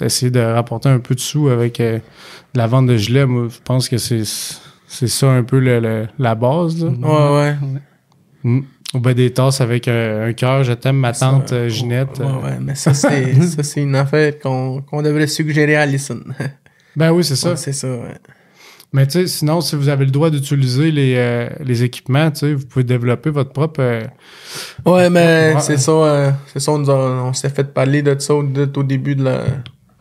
essayer 0.00 0.30
de 0.30 0.38
rapporter 0.38 0.88
un 0.88 1.00
peu 1.00 1.16
de 1.16 1.20
sous 1.20 1.48
avec 1.48 1.78
de 1.80 2.00
la 2.54 2.68
vente 2.68 2.86
de 2.86 2.96
gilets. 2.96 3.26
Moi, 3.26 3.48
je 3.50 3.58
pense 3.64 3.88
que 3.88 3.98
c'est 3.98 4.22
c'est 4.86 5.08
ça 5.08 5.28
un 5.32 5.42
peu 5.42 5.58
le, 5.58 5.80
le- 5.80 6.06
la 6.20 6.36
base, 6.36 6.84
là. 6.84 6.90
Ouais, 6.90 7.36
ouais. 7.36 7.78
Mm. 8.44 8.60
Ou 8.94 9.00
ben 9.00 9.12
des 9.12 9.32
tasses 9.32 9.60
avec 9.60 9.88
un 9.88 10.32
cœur, 10.34 10.62
je 10.62 10.72
t'aime, 10.72 10.98
ma 10.98 11.12
tante 11.12 11.48
Ça, 11.48 11.68
Ginette. 11.68 12.20
Ouais, 12.20 12.26
ouais, 12.44 12.58
mais 12.60 12.76
ça, 12.76 12.94
c'est, 12.94 13.34
ça, 13.42 13.64
c'est 13.64 13.82
une 13.82 13.96
affaire 13.96 14.38
qu'on, 14.38 14.82
qu'on 14.82 15.02
devrait 15.02 15.26
suggérer 15.26 15.74
à 15.74 15.80
Alison. 15.82 16.20
Ben 16.96 17.10
oui, 17.12 17.24
c'est 17.24 17.36
ça. 17.36 17.50
Ouais, 17.50 17.56
c'est 17.56 17.72
ça, 17.72 17.88
ouais. 17.88 18.14
Mais 18.92 19.06
tu 19.06 19.12
sais, 19.12 19.26
sinon, 19.26 19.60
si 19.60 19.74
vous 19.74 19.88
avez 19.88 20.04
le 20.04 20.12
droit 20.12 20.30
d'utiliser 20.30 20.92
les, 20.92 21.14
euh, 21.16 21.48
les 21.64 21.82
équipements, 21.82 22.30
tu 22.30 22.38
sais, 22.40 22.54
vous 22.54 22.64
pouvez 22.64 22.84
développer 22.84 23.30
votre 23.30 23.52
propre... 23.52 23.80
euh, 23.80 24.02
Ouais, 24.86 25.10
mais 25.10 25.58
c'est 25.60 25.78
ça, 25.78 25.90
euh, 25.90 26.30
c'est 26.52 26.60
ça, 26.60 26.70
on, 26.72 26.88
on 26.88 27.32
s'est 27.32 27.48
fait 27.48 27.64
parler 27.74 28.02
de 28.02 28.16
ça 28.20 28.34
au, 28.36 28.44
de- 28.44 28.70
au 28.76 28.82
début 28.84 29.16
de 29.16 29.24
la. 29.24 29.38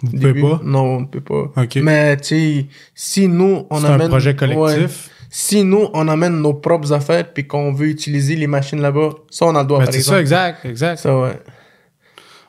vous 0.04 0.10
du 0.12 0.18
pouvez 0.18 0.34
début. 0.34 0.42
pas? 0.42 0.62
Non, 0.64 0.84
on 0.98 1.02
ne 1.02 1.06
peut 1.08 1.22
pas. 1.22 1.52
OK. 1.64 1.76
Mais, 1.78 2.16
tu 2.18 2.24
sais, 2.28 2.66
si 2.94 3.28
nous, 3.28 3.66
on 3.72 3.80
C'est 3.82 3.88
amène. 3.88 4.02
un 4.02 4.10
projet 4.10 4.30
Ouais. 4.30 4.36
collectif. 4.36 5.10
si 5.32 5.64
nous, 5.64 5.88
on 5.96 6.08
amène 6.08 6.40
nos 6.40 6.54
propres 6.54 6.94
affaires 6.94 7.34
puis 7.34 7.48
qu'on 7.48 7.74
veut 7.74 7.88
utiliser 7.88 8.36
les 8.36 8.46
machines 8.46 8.80
là-bas, 8.80 9.10
ça, 9.32 9.46
on 9.48 9.56
a 9.56 9.62
le 9.64 9.68
droit, 9.68 9.80
Ben, 9.80 9.86
par 9.86 9.94
c'est 9.96 10.02
ça, 10.02 10.22
exact, 10.22 10.66
exact. 10.66 10.98
Ça, 11.00 11.18
ouais. 11.20 11.40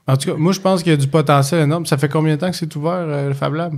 En 0.06 0.18
tout 0.18 0.28
cas, 0.30 0.36
moi, 0.36 0.52
je 0.52 0.60
pense 0.60 0.82
qu'il 0.82 0.92
y 0.92 0.94
a 0.94 0.98
du 0.98 1.08
potentiel 1.08 1.62
énorme. 1.62 1.86
Ça 1.86 1.96
fait 1.96 2.10
combien 2.10 2.34
de 2.34 2.40
temps 2.40 2.50
que 2.50 2.56
c'est 2.56 2.76
ouvert, 2.76 2.92
euh, 2.92 3.28
le 3.28 3.34
Fab 3.34 3.54
Lab? 3.54 3.72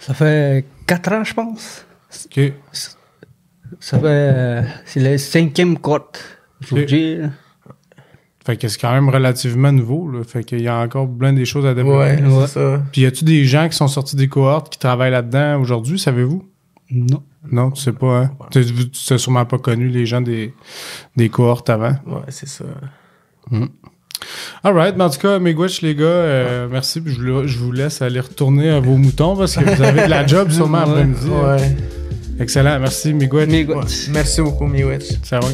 Ça 0.00 0.14
fait 0.14 0.64
4 0.86 1.12
ans, 1.12 1.24
je 1.24 1.34
pense. 1.34 1.86
OK. 2.26 2.52
Ça 3.78 3.98
fait. 3.98 4.04
euh, 4.06 4.62
c'est 4.84 5.00
le 5.00 5.16
cinquième 5.18 5.78
cote 5.78 6.20
aujourd'hui. 6.62 7.18
Fait 8.44 8.56
que 8.56 8.66
c'est 8.68 8.80
quand 8.80 8.92
même 8.92 9.08
relativement 9.10 9.70
nouveau, 9.70 10.10
là. 10.10 10.24
Fait 10.24 10.42
qu'il 10.42 10.62
y 10.62 10.68
a 10.68 10.78
encore 10.80 11.08
plein 11.08 11.32
des 11.32 11.44
choses 11.44 11.66
à 11.66 11.74
développer. 11.74 11.98
Ouais, 11.98 12.22
Ouais. 12.22 12.46
c'est 12.46 12.54
ça. 12.54 12.82
Puis 12.90 13.02
y 13.02 13.06
a-tu 13.06 13.24
des 13.24 13.44
gens 13.44 13.68
qui 13.68 13.76
sont 13.76 13.86
sortis 13.86 14.16
des 14.16 14.28
cohortes 14.28 14.72
qui 14.72 14.78
travaillent 14.78 15.10
là-dedans 15.12 15.60
aujourd'hui, 15.60 15.98
savez-vous? 15.98 16.44
Non. 16.90 17.22
Non, 17.52 17.70
tu 17.70 17.80
sais 17.82 17.92
pas, 17.92 18.18
hein? 18.22 18.30
Tu 18.50 18.64
tu 18.64 19.12
n'as 19.12 19.18
sûrement 19.18 19.44
pas 19.44 19.58
connu 19.58 19.88
les 19.88 20.04
gens 20.06 20.20
des, 20.20 20.52
des 21.16 21.28
cohortes 21.28 21.70
avant. 21.70 21.94
Ouais, 22.06 22.22
c'est 22.28 22.48
ça. 22.48 22.64
Alright, 24.64 24.96
mais 24.96 25.04
en 25.04 25.10
tout 25.10 25.18
cas, 25.20 25.38
mes 25.38 25.54
les 25.82 25.94
gars, 25.94 26.04
euh, 26.04 26.68
merci. 26.70 27.02
Je, 27.04 27.20
vous- 27.20 27.46
je 27.46 27.58
vous 27.58 27.72
laisse 27.72 28.02
aller 28.02 28.20
retourner 28.20 28.70
à 28.70 28.80
vos 28.80 28.96
moutons 28.96 29.36
parce 29.36 29.56
que 29.56 29.64
vous 29.64 29.82
avez 29.82 30.02
de 30.04 30.10
la 30.10 30.26
job 30.26 30.50
sûrement 30.50 30.78
après-midi. 30.78 31.28
Ouais. 31.28 31.76
Excellent, 32.38 32.78
merci, 32.80 33.12
mes. 33.12 33.50
Mais 33.50 33.64
ouais. 33.66 33.84
Merci 34.10 34.40
beaucoup, 34.42 34.66
Miwetch. 34.66 35.06
Ça 35.22 35.40
va. 35.40 35.48